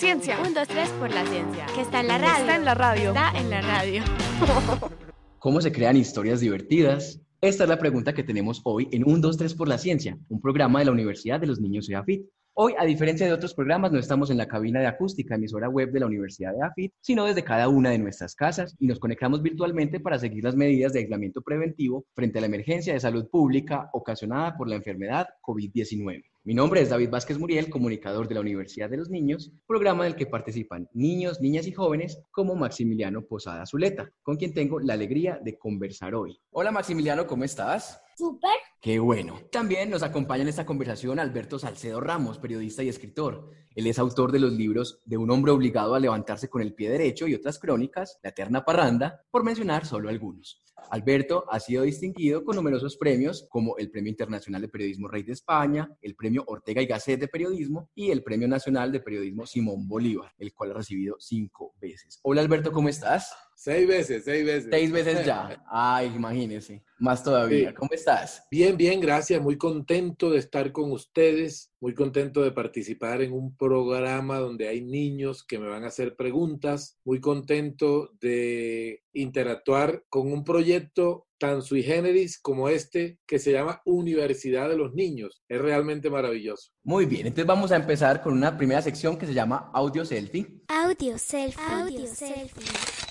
ciencia. 0.00 0.40
Un, 0.40 0.54
dos, 0.54 0.66
tres 0.66 0.88
por 0.98 1.12
la 1.12 1.26
ciencia. 1.26 1.66
Que 1.74 1.82
está 1.82 2.00
en 2.00 2.08
la 2.08 2.16
radio. 2.16 2.40
Está 2.40 2.56
en 2.56 2.64
la 2.64 2.74
radio. 2.74 3.08
Está 3.10 3.32
en 3.38 3.50
la 3.50 3.60
radio. 3.60 4.02
¿Cómo 5.38 5.60
se 5.60 5.72
crean 5.72 5.98
historias 5.98 6.40
divertidas? 6.40 7.20
Esta 7.42 7.64
es 7.64 7.68
la 7.68 7.78
pregunta 7.78 8.14
que 8.14 8.22
tenemos 8.22 8.62
hoy 8.64 8.88
en 8.92 9.06
Un, 9.06 9.20
dos, 9.20 9.36
tres 9.36 9.54
por 9.54 9.68
la 9.68 9.76
ciencia, 9.76 10.18
un 10.30 10.40
programa 10.40 10.78
de 10.78 10.86
la 10.86 10.92
Universidad 10.92 11.38
de 11.38 11.48
los 11.48 11.60
Niños 11.60 11.88
EAFIT. 11.90 12.26
Hoy, 12.54 12.72
a 12.78 12.86
diferencia 12.86 13.26
de 13.26 13.34
otros 13.34 13.54
programas, 13.54 13.92
no 13.92 13.98
estamos 13.98 14.30
en 14.30 14.38
la 14.38 14.48
cabina 14.48 14.80
de 14.80 14.86
acústica, 14.86 15.34
emisora 15.34 15.68
web 15.68 15.92
de 15.92 16.00
la 16.00 16.06
Universidad 16.06 16.52
de 16.52 16.62
AFIT, 16.62 16.92
sino 17.00 17.26
desde 17.26 17.44
cada 17.44 17.68
una 17.68 17.90
de 17.90 17.98
nuestras 17.98 18.34
casas 18.34 18.74
y 18.78 18.86
nos 18.86 18.98
conectamos 18.98 19.42
virtualmente 19.42 20.00
para 20.00 20.18
seguir 20.18 20.44
las 20.44 20.56
medidas 20.56 20.94
de 20.94 21.00
aislamiento 21.00 21.42
preventivo 21.42 22.06
frente 22.14 22.38
a 22.38 22.40
la 22.40 22.46
emergencia 22.46 22.94
de 22.94 23.00
salud 23.00 23.28
pública 23.30 23.90
ocasionada 23.92 24.56
por 24.56 24.66
la 24.66 24.76
enfermedad 24.76 25.28
COVID-19. 25.42 26.24
Mi 26.50 26.56
nombre 26.56 26.80
es 26.80 26.88
David 26.88 27.10
Vázquez 27.10 27.38
Muriel, 27.38 27.70
comunicador 27.70 28.26
de 28.26 28.34
la 28.34 28.40
Universidad 28.40 28.90
de 28.90 28.96
los 28.96 29.08
Niños, 29.08 29.52
programa 29.68 30.04
en 30.04 30.10
el 30.10 30.18
que 30.18 30.26
participan 30.26 30.88
niños, 30.92 31.40
niñas 31.40 31.64
y 31.68 31.72
jóvenes 31.72 32.20
como 32.32 32.56
Maximiliano 32.56 33.22
Posada 33.22 33.64
Zuleta, 33.66 34.10
con 34.20 34.36
quien 34.36 34.52
tengo 34.52 34.80
la 34.80 34.94
alegría 34.94 35.38
de 35.40 35.56
conversar 35.56 36.12
hoy. 36.12 36.40
Hola 36.50 36.72
Maximiliano, 36.72 37.24
¿cómo 37.24 37.44
estás? 37.44 38.02
Súper. 38.16 38.50
Qué 38.82 38.98
bueno. 38.98 39.38
También 39.52 39.90
nos 39.90 40.02
acompaña 40.02 40.40
en 40.40 40.48
esta 40.48 40.64
conversación 40.64 41.18
Alberto 41.18 41.58
Salcedo 41.58 42.00
Ramos, 42.00 42.38
periodista 42.38 42.82
y 42.82 42.88
escritor. 42.88 43.50
Él 43.74 43.86
es 43.86 43.98
autor 43.98 44.32
de 44.32 44.38
los 44.38 44.52
libros 44.54 45.02
De 45.04 45.18
un 45.18 45.30
hombre 45.30 45.52
obligado 45.52 45.94
a 45.94 46.00
levantarse 46.00 46.48
con 46.48 46.62
el 46.62 46.72
pie 46.72 46.88
derecho 46.88 47.28
y 47.28 47.34
otras 47.34 47.58
crónicas, 47.58 48.18
La 48.22 48.30
eterna 48.30 48.64
parranda, 48.64 49.22
por 49.30 49.44
mencionar 49.44 49.84
solo 49.84 50.08
algunos. 50.08 50.62
Alberto 50.88 51.44
ha 51.50 51.60
sido 51.60 51.82
distinguido 51.82 52.42
con 52.42 52.56
numerosos 52.56 52.96
premios 52.96 53.46
como 53.50 53.76
el 53.76 53.90
Premio 53.90 54.10
Internacional 54.10 54.62
de 54.62 54.68
Periodismo 54.68 55.08
Rey 55.08 55.22
de 55.22 55.32
España, 55.32 55.90
el 56.00 56.16
Premio 56.16 56.44
Ortega 56.46 56.80
y 56.80 56.86
Gasset 56.86 57.20
de 57.20 57.28
Periodismo 57.28 57.90
y 57.94 58.10
el 58.10 58.22
Premio 58.22 58.48
Nacional 58.48 58.90
de 58.90 59.00
Periodismo 59.00 59.46
Simón 59.46 59.86
Bolívar, 59.86 60.32
el 60.38 60.54
cual 60.54 60.70
ha 60.70 60.74
recibido 60.74 61.16
cinco 61.18 61.74
veces. 61.80 62.18
Hola 62.22 62.40
Alberto, 62.40 62.72
¿cómo 62.72 62.88
estás? 62.88 63.32
Seis 63.54 63.86
veces, 63.86 64.24
seis 64.24 64.44
veces. 64.44 64.70
Seis 64.70 64.90
veces 64.90 65.26
ya. 65.26 65.62
Ay, 65.70 66.06
imagínese. 66.16 66.82
Más 66.98 67.22
todavía. 67.22 67.68
Sí. 67.68 67.74
¿Cómo 67.74 67.90
estás? 67.92 68.46
Bien, 68.50 68.69
bien, 68.76 69.00
gracias. 69.00 69.40
Muy 69.40 69.56
contento 69.56 70.30
de 70.30 70.38
estar 70.38 70.72
con 70.72 70.92
ustedes, 70.92 71.70
muy 71.80 71.94
contento 71.94 72.42
de 72.42 72.52
participar 72.52 73.22
en 73.22 73.32
un 73.32 73.56
programa 73.56 74.38
donde 74.38 74.68
hay 74.68 74.82
niños 74.82 75.44
que 75.44 75.58
me 75.58 75.68
van 75.68 75.84
a 75.84 75.88
hacer 75.88 76.16
preguntas, 76.16 76.98
muy 77.04 77.20
contento 77.20 78.10
de 78.20 79.02
interactuar 79.12 80.04
con 80.08 80.32
un 80.32 80.44
proyecto 80.44 81.26
tan 81.38 81.62
sui 81.62 81.82
generis 81.82 82.38
como 82.38 82.68
este 82.68 83.18
que 83.26 83.38
se 83.38 83.52
llama 83.52 83.80
Universidad 83.84 84.68
de 84.68 84.76
los 84.76 84.92
Niños. 84.92 85.42
Es 85.48 85.60
realmente 85.60 86.10
maravilloso. 86.10 86.70
Muy 86.82 87.06
bien, 87.06 87.26
entonces 87.26 87.46
vamos 87.46 87.72
a 87.72 87.76
empezar 87.76 88.22
con 88.22 88.34
una 88.34 88.56
primera 88.56 88.82
sección 88.82 89.16
que 89.16 89.26
se 89.26 89.34
llama 89.34 89.70
Audio 89.72 90.04
Selfie. 90.04 90.46
Audio 90.68 91.18
selfie. 91.18 91.64
Audio 91.64 92.06
selfie. 92.06 93.09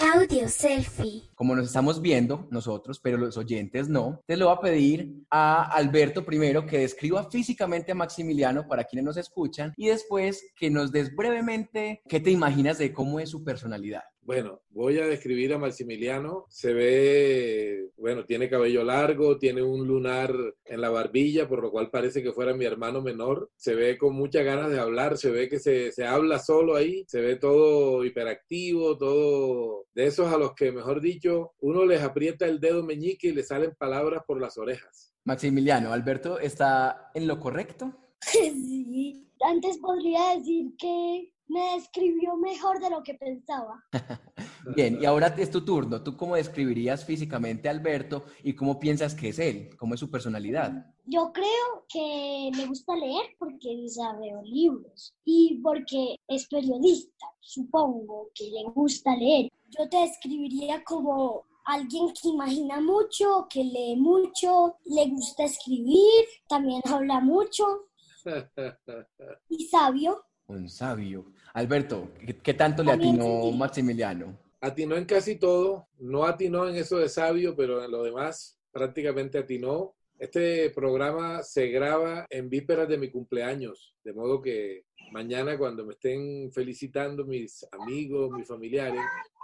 Audio 0.00 0.48
selfie. 0.48 1.22
Como 1.36 1.54
nos 1.54 1.66
estamos 1.66 2.02
viendo 2.02 2.48
nosotros, 2.50 2.98
pero 2.98 3.16
los 3.16 3.36
oyentes 3.36 3.88
no, 3.88 4.20
te 4.26 4.36
lo 4.36 4.46
voy 4.46 4.56
a 4.56 4.60
pedir 4.60 5.24
a 5.30 5.70
Alberto 5.70 6.24
primero 6.24 6.66
que 6.66 6.78
describa 6.78 7.30
físicamente 7.30 7.92
a 7.92 7.94
Maximiliano 7.94 8.66
para 8.66 8.84
quienes 8.84 9.04
nos 9.04 9.16
escuchan 9.16 9.72
y 9.76 9.88
después 9.88 10.52
que 10.56 10.68
nos 10.68 10.90
des 10.90 11.14
brevemente 11.14 12.02
qué 12.08 12.18
te 12.18 12.30
imaginas 12.30 12.78
de 12.78 12.92
cómo 12.92 13.20
es 13.20 13.30
su 13.30 13.44
personalidad. 13.44 14.02
Bueno, 14.24 14.62
voy 14.70 14.98
a 14.98 15.06
describir 15.06 15.52
a 15.52 15.58
Maximiliano. 15.58 16.46
Se 16.48 16.72
ve, 16.72 17.90
bueno, 17.98 18.24
tiene 18.24 18.48
cabello 18.48 18.82
largo, 18.82 19.36
tiene 19.38 19.62
un 19.62 19.86
lunar 19.86 20.34
en 20.64 20.80
la 20.80 20.88
barbilla, 20.88 21.46
por 21.46 21.62
lo 21.62 21.70
cual 21.70 21.90
parece 21.90 22.22
que 22.22 22.32
fuera 22.32 22.54
mi 22.54 22.64
hermano 22.64 23.02
menor. 23.02 23.50
Se 23.56 23.74
ve 23.74 23.98
con 23.98 24.14
muchas 24.14 24.44
ganas 24.44 24.70
de 24.70 24.80
hablar, 24.80 25.18
se 25.18 25.30
ve 25.30 25.50
que 25.50 25.58
se, 25.58 25.92
se 25.92 26.06
habla 26.06 26.38
solo 26.38 26.74
ahí, 26.74 27.04
se 27.06 27.20
ve 27.20 27.36
todo 27.36 28.02
hiperactivo, 28.02 28.96
todo 28.96 29.84
de 29.92 30.06
esos 30.06 30.32
a 30.32 30.38
los 30.38 30.54
que, 30.54 30.72
mejor 30.72 31.02
dicho, 31.02 31.52
uno 31.60 31.84
les 31.84 32.00
aprieta 32.00 32.46
el 32.46 32.60
dedo 32.60 32.82
meñique 32.82 33.28
y 33.28 33.32
le 33.32 33.42
salen 33.42 33.74
palabras 33.78 34.22
por 34.26 34.40
las 34.40 34.56
orejas. 34.56 35.12
Maximiliano, 35.24 35.92
Alberto 35.92 36.38
está 36.38 37.10
en 37.14 37.26
lo 37.26 37.38
correcto. 37.38 37.92
Sí. 38.24 39.33
Antes 39.44 39.78
podría 39.78 40.36
decir 40.36 40.74
que 40.78 41.34
me 41.48 41.74
describió 41.74 42.36
mejor 42.36 42.80
de 42.80 42.90
lo 42.90 43.02
que 43.02 43.14
pensaba. 43.14 43.84
Bien, 44.74 44.98
y 45.00 45.04
ahora 45.04 45.26
es 45.36 45.50
tu 45.50 45.64
turno. 45.64 46.02
¿Tú 46.02 46.16
cómo 46.16 46.36
describirías 46.36 47.04
físicamente 47.04 47.68
a 47.68 47.72
Alberto 47.72 48.24
y 48.42 48.54
cómo 48.54 48.80
piensas 48.80 49.14
que 49.14 49.28
es 49.28 49.38
él? 49.38 49.76
¿Cómo 49.76 49.94
es 49.94 50.00
su 50.00 50.10
personalidad? 50.10 50.86
Yo 51.04 51.30
creo 51.32 51.84
que 51.88 52.50
le 52.56 52.66
gusta 52.66 52.96
leer 52.96 53.36
porque 53.38 53.86
sabe 53.88 54.32
libros 54.44 55.14
y 55.24 55.60
porque 55.62 56.16
es 56.26 56.48
periodista. 56.48 57.26
Supongo 57.40 58.30
que 58.34 58.44
le 58.44 58.64
gusta 58.74 59.14
leer. 59.14 59.50
Yo 59.68 59.86
te 59.90 59.98
describiría 59.98 60.82
como 60.82 61.44
alguien 61.66 62.08
que 62.14 62.28
imagina 62.28 62.80
mucho, 62.80 63.46
que 63.50 63.62
lee 63.62 63.96
mucho, 63.96 64.76
le 64.84 65.08
gusta 65.08 65.44
escribir, 65.44 66.24
también 66.48 66.80
habla 66.86 67.20
mucho 67.20 67.64
y 69.48 69.64
sabio. 69.66 70.24
Un 70.46 70.68
sabio. 70.68 71.26
Alberto, 71.54 72.12
¿qué, 72.26 72.36
qué 72.36 72.54
tanto 72.54 72.82
le 72.82 72.92
atinó. 72.92 73.50
Maximiliano? 73.52 74.38
Atinó 74.60 74.96
en 74.96 75.04
casi 75.04 75.36
todo, 75.36 75.88
no 75.98 76.24
atinó 76.24 76.68
en 76.68 76.76
eso 76.76 76.98
de 76.98 77.08
sabio, 77.08 77.54
pero 77.54 77.84
en 77.84 77.90
lo 77.90 78.02
demás 78.02 78.58
prácticamente 78.72 79.38
atinó. 79.38 79.94
Este 80.18 80.70
programa 80.70 81.42
se 81.42 81.68
graba 81.68 82.26
en 82.30 82.48
vísperas 82.48 82.88
de 82.88 82.98
mi 82.98 83.10
cumpleaños, 83.10 83.94
de 84.04 84.12
modo 84.12 84.40
que 84.40 84.84
mañana 85.12 85.58
cuando 85.58 85.84
me 85.84 85.92
estén 85.94 86.50
felicitando 86.52 87.24
mis 87.24 87.66
amigos, 87.72 88.30
mis 88.30 88.46
familiares, 88.46 89.00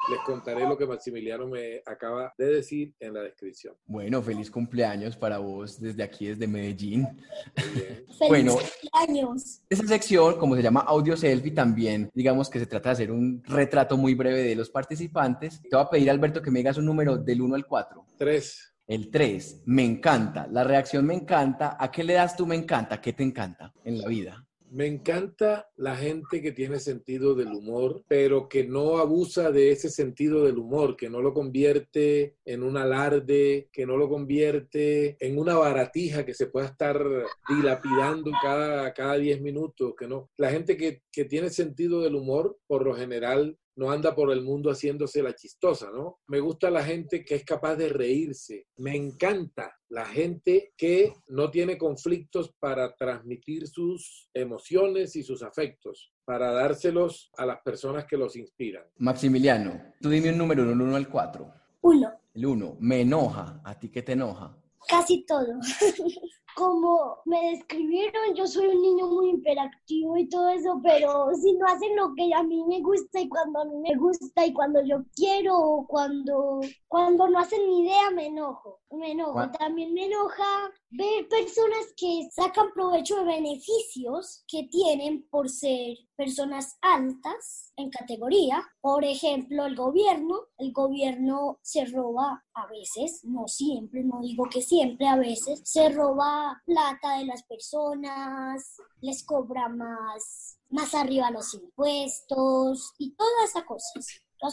les 0.09 0.21
contaré 0.21 0.67
lo 0.67 0.79
que 0.79 0.87
Maximiliano 0.87 1.47
me 1.49 1.83
acaba 1.85 2.33
de 2.39 2.47
decir 2.47 2.95
en 3.01 3.15
la 3.15 3.23
descripción. 3.23 3.75
Bueno, 3.87 4.23
feliz 4.23 4.51
cumpleaños 4.51 5.17
para 5.17 5.39
vos 5.39 5.79
desde 5.81 6.03
aquí, 6.03 6.29
desde 6.29 6.47
Medellín. 6.47 7.07
Feliz 7.57 8.29
Bueno. 8.29 8.57
cumpleaños. 8.57 9.61
Esta 9.69 9.87
sección, 9.87 10.39
como 10.39 10.57
se 10.57 10.63
llama 10.63 10.81
Audio 10.81 11.17
Selfie, 11.17 11.51
también 11.53 12.11
digamos 12.15 12.49
que 12.49 12.59
se 12.59 12.67
trata 12.67 12.91
de 12.91 12.93
hacer 12.95 13.13
un 13.13 13.43
retrato 13.45 13.97
muy 13.97 14.15
breve 14.15 14.43
de 14.43 14.55
los 14.57 14.71
participantes. 14.71 15.61
Te 15.63 15.77
voy 15.77 15.85
a 15.85 15.91
pedir, 15.91 16.11
Alberto, 16.11 16.41
que 16.41 16.51
me 16.51 16.61
digas 16.61 16.79
un 16.79 16.87
número 16.87 17.19
del 17.19 17.43
1 17.43 17.55
al 17.57 17.67
4. 17.67 18.07
Tres. 18.17 18.70
El 18.91 19.09
3, 19.09 19.63
me 19.67 19.85
encanta. 19.85 20.49
La 20.51 20.65
reacción 20.65 21.07
me 21.07 21.15
encanta. 21.15 21.77
¿A 21.79 21.93
qué 21.93 22.03
le 22.03 22.15
das 22.15 22.37
tú 22.37 22.45
me 22.45 22.57
encanta? 22.57 23.01
¿Qué 23.01 23.13
te 23.13 23.23
encanta 23.23 23.73
en 23.85 24.01
la 24.01 24.09
vida? 24.09 24.45
Me 24.73 24.89
encanta 24.89 25.69
la 25.77 25.95
gente 25.95 26.43
que 26.43 26.51
tiene 26.51 26.81
sentido 26.81 27.37
del 27.37 27.53
humor, 27.53 28.03
pero 28.09 28.49
que 28.49 28.65
no 28.65 28.99
abusa 28.99 29.53
de 29.53 29.71
ese 29.71 29.91
sentido 29.91 30.45
del 30.45 30.59
humor, 30.59 30.97
que 30.97 31.09
no 31.09 31.23
lo 31.23 31.33
convierte 31.33 32.35
en 32.45 32.65
un 32.65 32.77
alarde, 32.77 33.69
que 33.71 33.87
no 33.87 33.97
lo 33.97 34.09
convierte 34.09 35.17
en 35.21 35.39
una 35.39 35.55
baratija 35.55 36.27
que 36.27 36.35
se 36.35 36.47
pueda 36.47 36.67
estar 36.67 37.01
dilapidando 37.49 38.33
cada, 38.43 38.93
cada 38.93 39.19
10 39.19 39.41
minutos, 39.41 39.95
que 39.97 40.09
no. 40.09 40.31
La 40.37 40.51
gente 40.51 40.77
que, 40.77 41.03
que 41.13 41.27
tiene 41.27 41.51
sentido 41.51 42.01
del 42.01 42.17
humor, 42.17 42.59
por 42.67 42.85
lo 42.85 42.95
general, 42.97 43.57
no 43.81 43.91
anda 43.91 44.15
por 44.15 44.31
el 44.31 44.43
mundo 44.43 44.71
haciéndose 44.71 45.23
la 45.23 45.35
chistosa, 45.35 45.91
¿no? 45.91 46.19
Me 46.29 46.39
gusta 46.39 46.69
la 46.69 46.85
gente 46.85 47.25
que 47.25 47.37
es 47.37 47.45
capaz 47.47 47.77
de 47.77 47.89
reírse. 47.89 48.67
Me 48.77 48.95
encanta 48.95 49.75
la 49.89 50.05
gente 50.05 50.75
que 50.77 51.15
no 51.29 51.51
tiene 51.51 51.79
conflictos 51.79 52.53
para 52.61 52.95
transmitir 52.95 53.67
sus 53.67 54.29
emociones 54.35 55.17
y 55.17 55.23
sus 55.23 55.43
afectos, 55.43 56.13
para 56.27 56.53
dárselos 56.53 57.31
a 57.39 57.47
las 57.47 57.63
personas 57.63 58.05
que 58.05 58.19
los 58.19 58.37
inspiran. 58.37 58.85
Maximiliano, 58.99 59.95
tú 59.99 60.11
dime 60.11 60.29
un 60.29 60.37
número 60.37 60.67
del 60.67 60.79
1 60.79 60.97
al 60.97 61.09
4. 61.09 61.51
Uno. 61.81 62.13
El 62.35 62.45
1, 62.45 62.77
me 62.81 63.01
enoja. 63.01 63.63
¿A 63.65 63.79
ti 63.79 63.89
qué 63.89 64.03
te 64.03 64.13
enoja? 64.13 64.55
Casi 64.87 65.25
todo. 65.25 65.59
como 66.57 67.19
me 67.25 67.51
describieron, 67.51 68.35
yo 68.35 68.47
soy 68.47 68.69
un 68.69 68.83
niño 68.83 69.07
muy 69.07 69.31
hiperactivo 69.31 70.17
y 70.17 70.29
todo 70.29 70.49
eso, 70.51 70.81
pero 70.83 71.31
si 71.35 71.53
no 71.55 71.67
hacen 71.67 71.97
lo 71.97 72.15
que 72.15 72.33
a 72.35 72.43
mí 72.43 72.65
me 72.67 72.81
gusta 72.81 73.21
y 73.21 73.29
cuando 73.29 73.61
a 73.61 73.65
mí 73.65 73.77
me 73.79 73.95
gusta 73.97 74.47
y 74.47 74.53
cuando 74.53 74.83
yo 74.83 75.05
quiero 75.15 75.57
o 75.59 75.87
cuando, 75.87 76.61
cuando 76.89 77.29
no 77.29 77.39
hacen 77.39 77.67
ni 77.67 77.83
idea 77.83 78.11
me 78.11 78.27
enojo, 78.27 78.81
me 78.91 79.13
enojo. 79.13 79.51
También 79.59 79.93
me 79.95 80.07
enoja 80.07 80.45
ver 80.91 81.29
personas 81.29 81.93
que 81.97 82.29
sacan 82.33 82.73
provecho 82.75 83.17
de 83.17 83.25
beneficios 83.25 84.45
que 84.47 84.65
tienen 84.71 85.27
por 85.31 85.49
ser 85.49 85.97
personas 86.17 86.77
altas 86.83 87.73
en 87.77 87.91
categoría. 87.91 88.63
Por 88.81 89.05
ejemplo, 89.05 89.67
el 89.67 89.77
gobierno. 89.77 90.49
El 90.59 90.73
gobierno 90.73 91.59
se 91.63 91.85
roba 91.87 92.45
a 92.55 92.67
veces, 92.67 93.25
no 93.25 93.47
siempre, 93.47 94.03
no 94.05 94.21
digo 94.21 94.45
que 94.51 94.61
siempre, 94.61 95.07
a 95.07 95.17
veces, 95.17 95.63
se 95.65 95.89
roba 95.91 96.61
plata 96.67 97.19
de 97.19 97.27
las 97.27 97.45
personas, 97.45 98.77
les 99.01 99.25
cobra 99.25 99.69
más, 99.69 100.59
más 100.69 100.95
arriba 100.95 101.31
los 101.31 101.55
impuestos 101.55 102.93
y 102.99 103.15
todas 103.15 103.51
esas 103.51 103.65
cosas. 103.65 104.07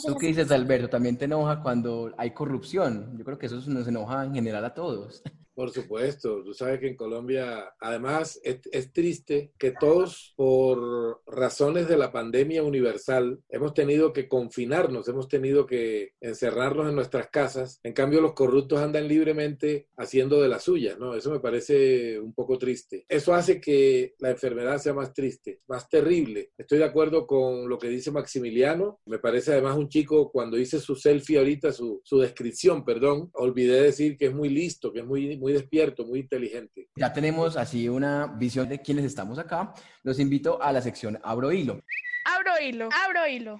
¿Tú 0.05 0.15
qué 0.15 0.27
dices, 0.27 0.51
Alberto? 0.51 0.89
¿También 0.89 1.17
te 1.17 1.25
enoja 1.25 1.61
cuando 1.61 2.13
hay 2.17 2.33
corrupción? 2.33 3.17
Yo 3.17 3.23
creo 3.23 3.37
que 3.37 3.45
eso 3.45 3.55
nos 3.67 3.87
enoja 3.87 4.25
en 4.25 4.33
general 4.33 4.65
a 4.65 4.73
todos. 4.73 5.23
Por 5.57 5.71
supuesto, 5.71 6.43
tú 6.43 6.53
sabes 6.53 6.79
que 6.79 6.87
en 6.87 6.95
Colombia, 6.95 7.73
además, 7.79 8.39
es, 8.43 8.93
triste 8.93 9.53
que 9.57 9.71
todos, 9.71 10.35
por 10.35 11.23
razones 11.25 11.87
de 11.87 11.97
la 11.97 12.11
pandemia 12.11 12.61
universal, 12.61 13.39
hemos 13.49 13.73
tenido 13.73 14.13
que 14.13 14.27
confinarnos, 14.27 15.07
hemos 15.07 15.27
tenido 15.27 15.65
que 15.65 16.11
encerrarnos 16.21 16.89
en 16.89 16.95
nuestras 16.95 17.29
casas. 17.29 17.79
En 17.81 17.93
cambio, 17.93 18.21
los 18.21 18.33
corruptos 18.33 18.79
andan 18.79 19.07
libremente 19.07 19.87
haciendo 19.97 20.39
de 20.43 20.47
la 20.47 20.59
suya, 20.59 20.95
¿no? 20.99 21.15
Eso 21.15 21.31
me 21.31 21.39
parece 21.39 22.19
un 22.19 22.35
poco 22.35 22.59
triste. 22.59 23.07
Eso 23.09 23.33
hace 23.33 23.59
que 23.59 24.13
la 24.19 24.29
enfermedad 24.29 24.77
sea 24.77 24.93
más 24.93 25.11
triste, 25.11 25.61
más 25.67 25.89
terrible. 25.89 26.51
Estoy 26.55 26.77
de 26.77 26.85
acuerdo 26.85 27.25
con 27.25 27.67
lo 27.67 27.79
que 27.79 27.89
dice 27.89 28.11
Maximiliano. 28.11 28.99
Me 29.07 29.17
parece 29.17 29.53
además 29.53 29.75
un 29.75 29.89
chico, 29.89 30.31
cuando 30.31 30.59
hice 30.59 30.79
su 30.79 30.95
selfie 30.95 31.39
ahorita, 31.39 31.71
su, 31.71 31.99
su 32.03 32.19
descripción, 32.19 32.85
perdón, 32.85 33.31
olvidé 33.33 33.81
decir 33.81 34.17
que 34.17 34.27
es 34.27 34.35
muy 34.35 34.49
listo, 34.49 34.93
que 34.93 34.99
es 34.99 35.05
muy 35.05 35.46
muy 35.46 35.46
despierto, 35.53 36.05
muy 36.05 36.19
inteligente. 36.19 36.89
Ya 36.95 37.13
tenemos 37.13 37.57
así 37.57 37.89
una 37.89 38.27
visión 38.27 38.67
de 38.69 38.81
quiénes 38.81 39.05
estamos 39.05 39.39
acá. 39.39 39.73
Los 40.03 40.19
invito 40.19 40.61
a 40.61 40.71
la 40.71 40.81
sección 40.81 41.19
Abro 41.23 41.51
Hilo. 41.51 41.81
Abro 42.25 42.51
Hilo, 42.61 42.89
abro 42.91 43.27
Hilo. 43.27 43.59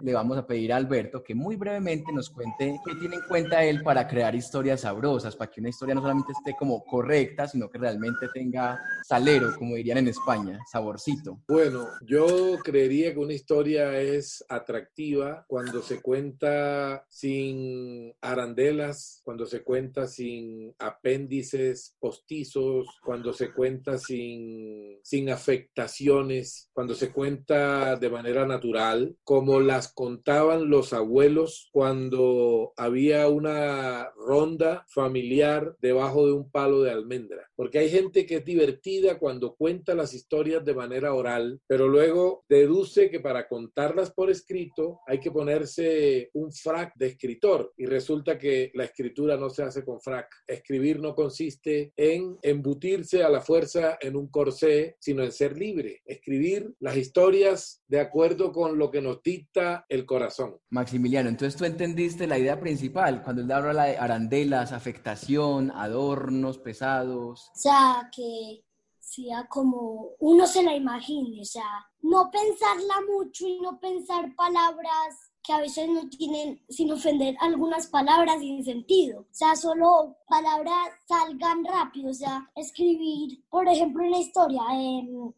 Le 0.00 0.12
vamos 0.12 0.36
a 0.36 0.46
pedir 0.46 0.72
a 0.72 0.76
Alberto 0.76 1.22
que 1.22 1.34
muy 1.34 1.54
brevemente 1.54 2.12
nos 2.12 2.28
cuente 2.28 2.80
qué 2.84 2.94
tiene 2.96 3.16
en 3.16 3.22
cuenta 3.22 3.64
él 3.64 3.82
para 3.82 4.08
crear 4.08 4.34
historias 4.34 4.80
sabrosas, 4.80 5.36
para 5.36 5.50
que 5.50 5.60
una 5.60 5.70
historia 5.70 5.94
no 5.94 6.00
solamente 6.00 6.32
esté 6.32 6.56
como 6.58 6.84
correcta, 6.84 7.46
sino 7.46 7.70
que 7.70 7.78
realmente 7.78 8.28
tenga 8.34 8.80
salero, 9.06 9.54
como 9.56 9.76
dirían 9.76 9.98
en 9.98 10.08
España, 10.08 10.58
saborcito. 10.70 11.38
Bueno, 11.46 11.86
yo 12.02 12.58
creería 12.64 13.12
que 13.12 13.20
una 13.20 13.32
historia 13.32 13.98
es 14.00 14.44
atractiva 14.48 15.44
cuando 15.46 15.82
se 15.82 16.02
cuenta 16.02 17.04
sin 17.08 18.12
arandelas, 18.20 19.20
cuando 19.24 19.46
se 19.46 19.62
cuenta 19.62 20.08
sin 20.08 20.74
apéndices 20.78 21.94
postizos, 22.00 22.88
cuando 23.04 23.32
se 23.32 23.52
cuenta 23.52 23.98
sin, 23.98 24.98
sin 25.02 25.30
afectaciones, 25.30 26.70
cuando 26.72 26.94
se 26.94 27.12
cuenta 27.12 27.96
de 27.96 28.10
manera 28.10 28.46
natural 28.46 29.03
como 29.24 29.60
las 29.60 29.92
contaban 29.92 30.70
los 30.70 30.92
abuelos 30.92 31.68
cuando 31.72 32.72
había 32.76 33.28
una 33.28 34.10
ronda 34.16 34.84
familiar 34.88 35.76
debajo 35.80 36.26
de 36.26 36.32
un 36.32 36.50
palo 36.50 36.82
de 36.82 36.90
almendra. 36.90 37.50
Porque 37.56 37.78
hay 37.78 37.88
gente 37.88 38.26
que 38.26 38.36
es 38.36 38.44
divertida 38.44 39.18
cuando 39.18 39.54
cuenta 39.54 39.94
las 39.94 40.14
historias 40.14 40.64
de 40.64 40.74
manera 40.74 41.14
oral, 41.14 41.60
pero 41.66 41.88
luego 41.88 42.44
deduce 42.48 43.10
que 43.10 43.20
para 43.20 43.48
contarlas 43.48 44.10
por 44.12 44.30
escrito 44.30 45.00
hay 45.06 45.20
que 45.20 45.30
ponerse 45.30 46.30
un 46.34 46.52
frac 46.52 46.94
de 46.96 47.06
escritor 47.06 47.72
y 47.76 47.86
resulta 47.86 48.38
que 48.38 48.70
la 48.74 48.84
escritura 48.84 49.36
no 49.36 49.50
se 49.50 49.62
hace 49.62 49.84
con 49.84 50.00
frac. 50.00 50.28
Escribir 50.46 51.00
no 51.00 51.14
consiste 51.14 51.92
en 51.96 52.38
embutirse 52.42 53.22
a 53.22 53.28
la 53.28 53.40
fuerza 53.40 53.98
en 54.00 54.16
un 54.16 54.28
corsé, 54.28 54.96
sino 54.98 55.22
en 55.22 55.32
ser 55.32 55.56
libre. 55.56 56.02
Escribir 56.04 56.74
las 56.80 56.96
historias 56.96 57.82
de 57.88 58.00
acuerdo 58.00 58.52
con 58.52 58.78
lo 58.78 58.90
que 58.90 58.93
nos 59.00 59.22
dicta 59.22 59.84
el 59.88 60.06
corazón. 60.06 60.58
Maximiliano, 60.70 61.28
entonces 61.28 61.56
tú 61.56 61.64
entendiste 61.64 62.26
la 62.26 62.38
idea 62.38 62.58
principal 62.60 63.22
cuando 63.22 63.42
él 63.42 63.50
habla 63.50 63.84
de 63.84 63.98
arandelas, 63.98 64.72
afectación, 64.72 65.70
adornos 65.70 66.58
pesados. 66.58 67.50
O 67.54 67.58
sea, 67.58 68.10
que 68.14 68.64
sea 68.98 69.46
como 69.48 70.10
uno 70.18 70.46
se 70.46 70.62
la 70.62 70.74
imagine, 70.74 71.40
o 71.40 71.44
sea, 71.44 71.86
no 72.00 72.30
pensarla 72.30 72.94
mucho 73.08 73.46
y 73.46 73.60
no 73.60 73.78
pensar 73.78 74.34
palabras 74.34 75.23
que 75.44 75.52
a 75.52 75.60
veces 75.60 75.88
no 75.88 76.08
tienen, 76.08 76.60
sin 76.68 76.90
ofender, 76.90 77.36
algunas 77.40 77.86
palabras 77.88 78.40
sin 78.40 78.64
sentido. 78.64 79.20
O 79.20 79.26
sea, 79.34 79.54
solo 79.54 80.16
palabras 80.26 80.88
salgan 81.06 81.64
rápido. 81.64 82.10
O 82.10 82.14
sea, 82.14 82.50
escribir, 82.56 83.44
por 83.50 83.68
ejemplo, 83.68 84.04
una 84.04 84.18
historia, 84.18 84.62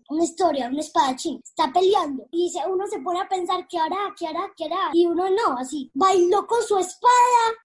una 0.08 0.24
historia, 0.24 0.68
un 0.68 0.78
espadachín, 0.78 1.40
está 1.44 1.72
peleando 1.72 2.26
y 2.30 2.52
uno 2.68 2.86
se 2.86 3.00
pone 3.00 3.20
a 3.20 3.28
pensar 3.28 3.66
qué 3.68 3.78
hará, 3.78 4.14
qué 4.16 4.28
hará, 4.28 4.52
qué 4.56 4.66
hará. 4.66 4.90
Y 4.92 5.06
uno 5.06 5.28
no, 5.28 5.58
así, 5.58 5.90
bailó 5.92 6.46
con 6.46 6.62
su 6.62 6.78
espada 6.78 7.10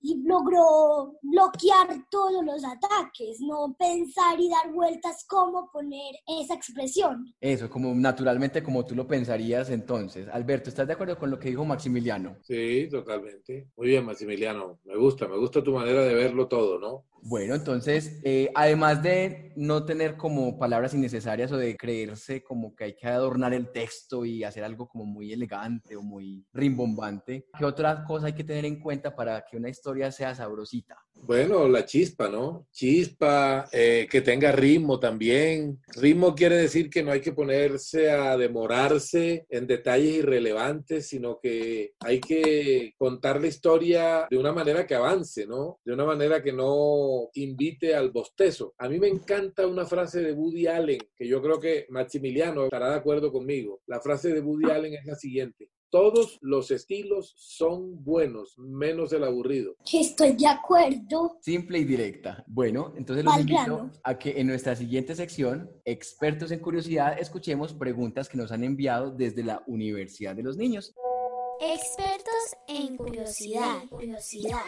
y 0.01 0.17
logró 0.23 1.13
bloquear 1.21 2.07
todos 2.09 2.43
los 2.43 2.63
ataques. 2.65 3.39
No 3.39 3.75
pensar 3.77 4.39
y 4.39 4.49
dar 4.49 4.71
vueltas 4.73 5.25
cómo 5.27 5.69
poner 5.71 6.15
esa 6.27 6.55
expresión. 6.55 7.33
Eso, 7.39 7.69
como 7.69 7.93
naturalmente 7.93 8.63
como 8.63 8.83
tú 8.85 8.95
lo 8.95 9.07
pensarías 9.07 9.69
entonces. 9.69 10.27
Alberto, 10.29 10.69
¿estás 10.69 10.87
de 10.87 10.93
acuerdo 10.93 11.17
con 11.19 11.29
lo 11.29 11.39
que 11.39 11.49
dijo 11.49 11.65
Maximiliano? 11.65 12.30
Sí, 12.39 12.87
totalmente. 12.89 13.67
Muy 13.75 13.87
bien, 13.87 14.05
Maximiliano. 14.05 14.79
Me 14.85 14.95
gusta, 14.95 15.27
me 15.27 15.37
gusta 15.37 15.63
tu 15.63 15.73
manera 15.73 16.03
de 16.03 16.13
verlo 16.15 16.47
todo, 16.47 16.79
¿no? 16.79 17.05
Bueno, 17.23 17.55
entonces, 17.55 18.19
eh, 18.23 18.51
además 18.55 19.03
de 19.03 19.51
no 19.55 19.85
tener 19.85 20.17
como 20.17 20.57
palabras 20.57 20.93
innecesarias 20.93 21.51
o 21.51 21.57
de 21.57 21.77
creerse 21.77 22.41
como 22.43 22.75
que 22.75 22.85
hay 22.85 22.95
que 22.95 23.07
adornar 23.07 23.53
el 23.53 23.71
texto 23.71 24.25
y 24.25 24.43
hacer 24.43 24.63
algo 24.63 24.87
como 24.87 25.05
muy 25.05 25.31
elegante 25.31 25.95
o 25.95 26.01
muy 26.01 26.45
rimbombante, 26.53 27.45
¿qué 27.57 27.65
otra 27.65 28.03
cosa 28.05 28.27
hay 28.27 28.33
que 28.33 28.43
tener 28.43 28.65
en 28.65 28.79
cuenta 28.79 29.15
para 29.15 29.45
que 29.49 29.57
una 29.57 29.69
historia 29.69 30.11
sea 30.11 30.33
sabrosita? 30.33 30.97
Bueno, 31.13 31.67
la 31.67 31.85
chispa, 31.85 32.29
¿no? 32.29 32.67
Chispa, 32.71 33.69
eh, 33.71 34.07
que 34.09 34.21
tenga 34.21 34.51
ritmo 34.51 34.99
también. 34.99 35.79
Ritmo 35.95 36.33
quiere 36.33 36.55
decir 36.55 36.89
que 36.89 37.03
no 37.03 37.11
hay 37.11 37.21
que 37.21 37.33
ponerse 37.33 38.09
a 38.09 38.35
demorarse 38.37 39.45
en 39.49 39.67
detalles 39.67 40.15
irrelevantes, 40.15 41.07
sino 41.07 41.39
que 41.39 41.93
hay 41.99 42.19
que 42.19 42.93
contar 42.97 43.39
la 43.39 43.47
historia 43.47 44.27
de 44.29 44.37
una 44.37 44.51
manera 44.51 44.87
que 44.87 44.95
avance, 44.95 45.45
¿no? 45.45 45.79
De 45.85 45.93
una 45.93 46.05
manera 46.05 46.41
que 46.41 46.53
no 46.53 47.10
invite 47.35 47.95
al 47.95 48.11
bostezo. 48.11 48.73
A 48.77 48.89
mí 48.89 48.99
me 48.99 49.07
encanta 49.07 49.67
una 49.67 49.85
frase 49.85 50.21
de 50.21 50.33
Woody 50.33 50.67
Allen, 50.67 50.99
que 51.15 51.27
yo 51.27 51.41
creo 51.41 51.59
que 51.59 51.85
Maximiliano 51.89 52.65
estará 52.65 52.89
de 52.89 52.95
acuerdo 52.95 53.31
conmigo. 53.31 53.81
La 53.87 53.99
frase 53.99 54.33
de 54.33 54.41
Woody 54.41 54.71
Allen 54.71 54.93
es 54.93 55.05
la 55.05 55.15
siguiente. 55.15 55.69
Todos 55.91 56.37
los 56.41 56.71
estilos 56.71 57.33
son 57.35 58.01
buenos, 58.01 58.57
menos 58.57 59.11
el 59.11 59.25
aburrido. 59.25 59.75
Estoy 59.91 60.37
de 60.37 60.47
acuerdo. 60.47 61.37
Simple 61.41 61.79
y 61.79 61.83
directa. 61.83 62.45
Bueno, 62.47 62.93
entonces 62.95 63.25
los 63.25 63.37
invito 63.37 63.91
a 64.01 64.17
que 64.17 64.39
en 64.39 64.47
nuestra 64.47 64.73
siguiente 64.77 65.15
sección, 65.15 65.69
expertos 65.83 66.51
en 66.51 66.59
curiosidad, 66.59 67.19
escuchemos 67.19 67.73
preguntas 67.73 68.29
que 68.29 68.37
nos 68.37 68.53
han 68.53 68.63
enviado 68.63 69.11
desde 69.11 69.43
la 69.43 69.63
Universidad 69.67 70.33
de 70.33 70.43
los 70.43 70.55
Niños. 70.55 70.95
Expertos 71.59 72.55
en 72.69 72.95
curiosidad. 72.95 73.83
curiosidad. 73.89 74.61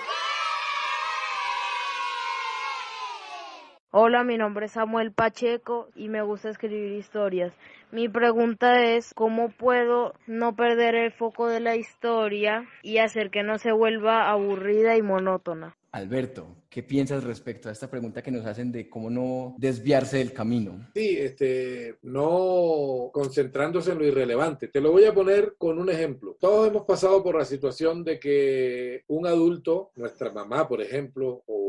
Hola, 3.95 4.23
mi 4.23 4.39
nombre 4.39 4.65
es 4.65 4.71
Samuel 4.71 5.11
Pacheco 5.11 5.87
y 5.95 6.09
me 6.09 6.23
gusta 6.23 6.49
escribir 6.49 6.93
historias. 6.93 7.53
Mi 7.91 8.09
pregunta 8.09 8.83
es, 8.83 9.13
¿cómo 9.13 9.49
puedo 9.49 10.15
no 10.25 10.55
perder 10.55 10.95
el 10.95 11.11
foco 11.11 11.47
de 11.47 11.59
la 11.59 11.75
historia 11.75 12.67
y 12.81 12.97
hacer 12.97 13.29
que 13.29 13.43
no 13.43 13.59
se 13.59 13.71
vuelva 13.71 14.31
aburrida 14.31 14.97
y 14.97 15.03
monótona? 15.03 15.77
Alberto, 15.91 16.47
¿qué 16.71 16.81
piensas 16.81 17.23
respecto 17.23 17.69
a 17.69 17.71
esta 17.71 17.87
pregunta 17.87 18.23
que 18.23 18.31
nos 18.31 18.47
hacen 18.47 18.71
de 18.71 18.89
cómo 18.89 19.11
no 19.11 19.53
desviarse 19.59 20.17
del 20.17 20.33
camino? 20.33 20.89
Sí, 20.95 21.15
este, 21.19 21.99
no 22.01 23.11
concentrándose 23.13 23.91
en 23.91 23.99
lo 23.99 24.07
irrelevante. 24.07 24.69
Te 24.69 24.81
lo 24.81 24.91
voy 24.91 25.05
a 25.05 25.13
poner 25.13 25.53
con 25.55 25.77
un 25.77 25.91
ejemplo. 25.91 26.35
Todos 26.39 26.67
hemos 26.67 26.85
pasado 26.85 27.21
por 27.21 27.37
la 27.37 27.45
situación 27.45 28.03
de 28.03 28.19
que 28.19 29.03
un 29.07 29.27
adulto, 29.27 29.91
nuestra 29.97 30.31
mamá, 30.31 30.67
por 30.67 30.81
ejemplo, 30.81 31.43
o 31.45 31.62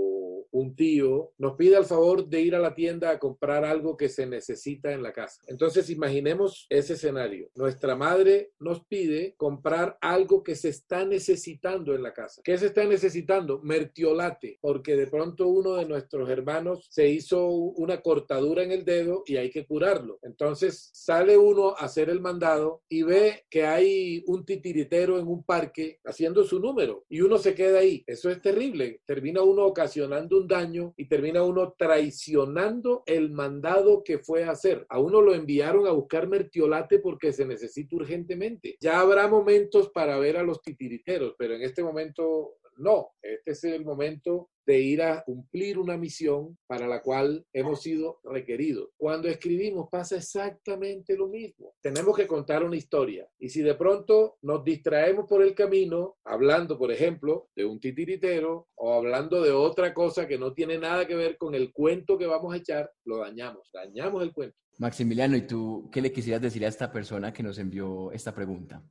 un 0.54 0.76
tío, 0.76 1.32
nos 1.36 1.56
pide 1.56 1.76
el 1.76 1.84
favor 1.84 2.28
de 2.28 2.40
ir 2.40 2.54
a 2.54 2.60
la 2.60 2.74
tienda 2.74 3.10
a 3.10 3.18
comprar 3.18 3.64
algo 3.64 3.96
que 3.96 4.08
se 4.08 4.24
necesita 4.24 4.92
en 4.92 5.02
la 5.02 5.12
casa. 5.12 5.42
Entonces 5.48 5.90
imaginemos 5.90 6.66
ese 6.70 6.92
escenario. 6.92 7.50
Nuestra 7.56 7.96
madre 7.96 8.52
nos 8.60 8.84
pide 8.84 9.34
comprar 9.36 9.98
algo 10.00 10.44
que 10.44 10.54
se 10.54 10.68
está 10.68 11.04
necesitando 11.04 11.92
en 11.92 12.04
la 12.04 12.14
casa. 12.14 12.40
¿Qué 12.44 12.56
se 12.56 12.66
está 12.66 12.84
necesitando? 12.84 13.60
Mertiolate, 13.62 14.58
porque 14.60 14.94
de 14.94 15.08
pronto 15.08 15.48
uno 15.48 15.74
de 15.74 15.86
nuestros 15.86 16.30
hermanos 16.30 16.86
se 16.88 17.08
hizo 17.08 17.48
una 17.48 18.00
cortadura 18.00 18.62
en 18.62 18.70
el 18.70 18.84
dedo 18.84 19.24
y 19.26 19.36
hay 19.36 19.50
que 19.50 19.66
curarlo. 19.66 20.20
Entonces 20.22 20.90
sale 20.92 21.36
uno 21.36 21.70
a 21.70 21.86
hacer 21.86 22.10
el 22.10 22.20
mandado 22.20 22.82
y 22.88 23.02
ve 23.02 23.44
que 23.50 23.66
hay 23.66 24.22
un 24.28 24.44
titiritero 24.44 25.18
en 25.18 25.26
un 25.26 25.42
parque 25.42 25.98
haciendo 26.04 26.44
su 26.44 26.60
número 26.60 27.04
y 27.08 27.22
uno 27.22 27.38
se 27.38 27.56
queda 27.56 27.80
ahí. 27.80 28.04
Eso 28.06 28.30
es 28.30 28.40
terrible. 28.40 29.00
Termina 29.04 29.42
uno 29.42 29.66
ocasionando 29.66 30.38
un 30.38 30.43
daño 30.46 30.94
y 30.96 31.08
termina 31.08 31.42
uno 31.42 31.74
traicionando 31.76 33.02
el 33.06 33.30
mandado 33.30 34.02
que 34.04 34.18
fue 34.18 34.44
a 34.44 34.52
hacer. 34.52 34.86
A 34.88 34.98
uno 34.98 35.20
lo 35.20 35.34
enviaron 35.34 35.86
a 35.86 35.92
buscar 35.92 36.28
mertiolate 36.28 36.98
porque 36.98 37.32
se 37.32 37.46
necesita 37.46 37.96
urgentemente. 37.96 38.76
Ya 38.80 39.00
habrá 39.00 39.28
momentos 39.28 39.90
para 39.90 40.18
ver 40.18 40.36
a 40.36 40.42
los 40.42 40.62
titiriteros, 40.62 41.34
pero 41.38 41.54
en 41.54 41.62
este 41.62 41.82
momento 41.82 42.56
no, 42.76 43.12
este 43.22 43.50
es 43.50 43.64
el 43.64 43.84
momento 43.84 44.50
de 44.66 44.80
ir 44.80 45.02
a 45.02 45.22
cumplir 45.22 45.78
una 45.78 45.96
misión 45.96 46.56
para 46.66 46.86
la 46.86 47.02
cual 47.02 47.44
hemos 47.52 47.82
sido 47.82 48.20
requeridos. 48.24 48.90
Cuando 48.96 49.28
escribimos 49.28 49.88
pasa 49.90 50.16
exactamente 50.16 51.16
lo 51.16 51.28
mismo. 51.28 51.74
Tenemos 51.80 52.16
que 52.16 52.26
contar 52.26 52.64
una 52.64 52.76
historia 52.76 53.28
y 53.38 53.48
si 53.48 53.62
de 53.62 53.74
pronto 53.74 54.36
nos 54.42 54.64
distraemos 54.64 55.26
por 55.28 55.42
el 55.42 55.54
camino, 55.54 56.16
hablando, 56.24 56.78
por 56.78 56.90
ejemplo, 56.90 57.48
de 57.54 57.64
un 57.64 57.80
titiritero 57.80 58.68
o 58.74 58.94
hablando 58.94 59.42
de 59.42 59.52
otra 59.52 59.92
cosa 59.92 60.26
que 60.26 60.38
no 60.38 60.52
tiene 60.52 60.78
nada 60.78 61.06
que 61.06 61.14
ver 61.14 61.36
con 61.36 61.54
el 61.54 61.72
cuento 61.72 62.18
que 62.18 62.26
vamos 62.26 62.54
a 62.54 62.58
echar, 62.58 62.90
lo 63.04 63.18
dañamos, 63.18 63.70
dañamos 63.72 64.22
el 64.22 64.32
cuento. 64.32 64.56
Maximiliano, 64.78 65.36
¿y 65.36 65.46
tú 65.46 65.88
qué 65.92 66.00
le 66.00 66.12
quisieras 66.12 66.42
decir 66.42 66.64
a 66.64 66.68
esta 66.68 66.90
persona 66.90 67.32
que 67.32 67.42
nos 67.42 67.58
envió 67.58 68.10
esta 68.10 68.34
pregunta? 68.34 68.82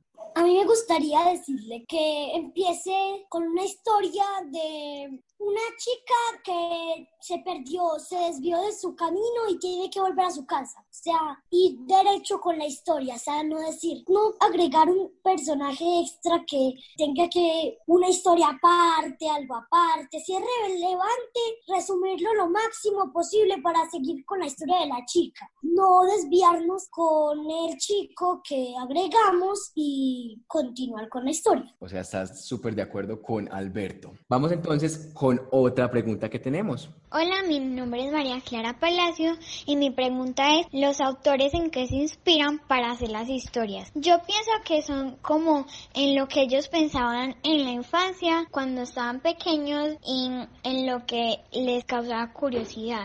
Gustaría 0.74 1.20
decirle 1.26 1.84
que 1.86 2.32
empiece 2.34 3.26
con 3.28 3.44
una 3.44 3.62
historia 3.62 4.24
de 4.50 5.22
una 5.38 5.60
chica 5.78 6.42
que 6.42 7.08
se 7.20 7.38
perdió, 7.38 7.98
se 7.98 8.16
desvió 8.16 8.60
de 8.60 8.72
su 8.72 8.94
camino 8.96 9.48
y 9.48 9.58
tiene 9.58 9.88
que 9.88 10.00
volver 10.00 10.26
a 10.26 10.30
su 10.30 10.44
casa. 10.46 10.80
O 10.80 10.86
sea, 10.90 11.42
ir 11.50 11.78
derecho 11.80 12.40
con 12.40 12.58
la 12.58 12.66
historia, 12.66 13.14
o 13.14 13.18
sea, 13.18 13.42
no 13.44 13.60
decir, 13.60 14.04
no 14.08 14.34
agregar 14.40 14.88
un 14.88 15.12
personaje 15.22 16.00
extra 16.00 16.44
que 16.46 16.74
tenga 16.96 17.28
que 17.28 17.78
una 17.86 18.08
historia 18.08 18.48
aparte, 18.48 19.28
algo 19.28 19.54
aparte. 19.56 20.20
Si 20.20 20.34
es 20.34 20.42
relevante, 20.66 21.40
resumirlo 21.68 22.34
lo 22.34 22.48
máximo 22.48 23.12
posible 23.12 23.60
para 23.62 23.88
seguir 23.90 24.24
con 24.24 24.40
la 24.40 24.46
historia 24.46 24.80
de 24.80 24.86
la 24.86 25.04
chica. 25.06 25.50
No 25.62 26.02
desviarnos 26.02 26.88
con 26.88 27.48
el 27.48 27.76
chico 27.78 28.42
que 28.42 28.74
agregamos 28.76 29.72
y 29.74 30.42
continuar 30.64 31.08
con 31.08 31.24
la 31.24 31.30
historia. 31.30 31.74
O 31.78 31.88
sea, 31.88 32.00
estás 32.00 32.44
súper 32.44 32.74
de 32.74 32.82
acuerdo 32.82 33.20
con 33.20 33.52
Alberto. 33.52 34.12
Vamos 34.28 34.50
entonces 34.52 35.10
con 35.12 35.40
otra 35.50 35.90
pregunta 35.90 36.28
que 36.28 36.38
tenemos. 36.38 36.88
Hola, 37.10 37.42
mi 37.46 37.60
nombre 37.60 38.06
es 38.06 38.12
María 38.12 38.40
Clara 38.40 38.78
Palacio 38.78 39.36
y 39.66 39.76
mi 39.76 39.90
pregunta 39.90 40.58
es, 40.58 40.66
¿los 40.72 41.00
autores 41.00 41.54
en 41.54 41.70
qué 41.70 41.86
se 41.86 41.96
inspiran 41.96 42.60
para 42.66 42.90
hacer 42.90 43.10
las 43.10 43.28
historias? 43.28 43.92
Yo 43.94 44.20
pienso 44.26 44.50
que 44.64 44.82
son 44.82 45.16
como 45.22 45.66
en 45.94 46.16
lo 46.16 46.26
que 46.26 46.42
ellos 46.42 46.68
pensaban 46.68 47.36
en 47.42 47.64
la 47.64 47.70
infancia, 47.70 48.46
cuando 48.50 48.82
estaban 48.82 49.20
pequeños 49.20 49.96
y 50.04 50.30
en 50.62 50.86
lo 50.86 51.04
que 51.06 51.40
les 51.52 51.84
causaba 51.84 52.32
curiosidad. 52.32 53.04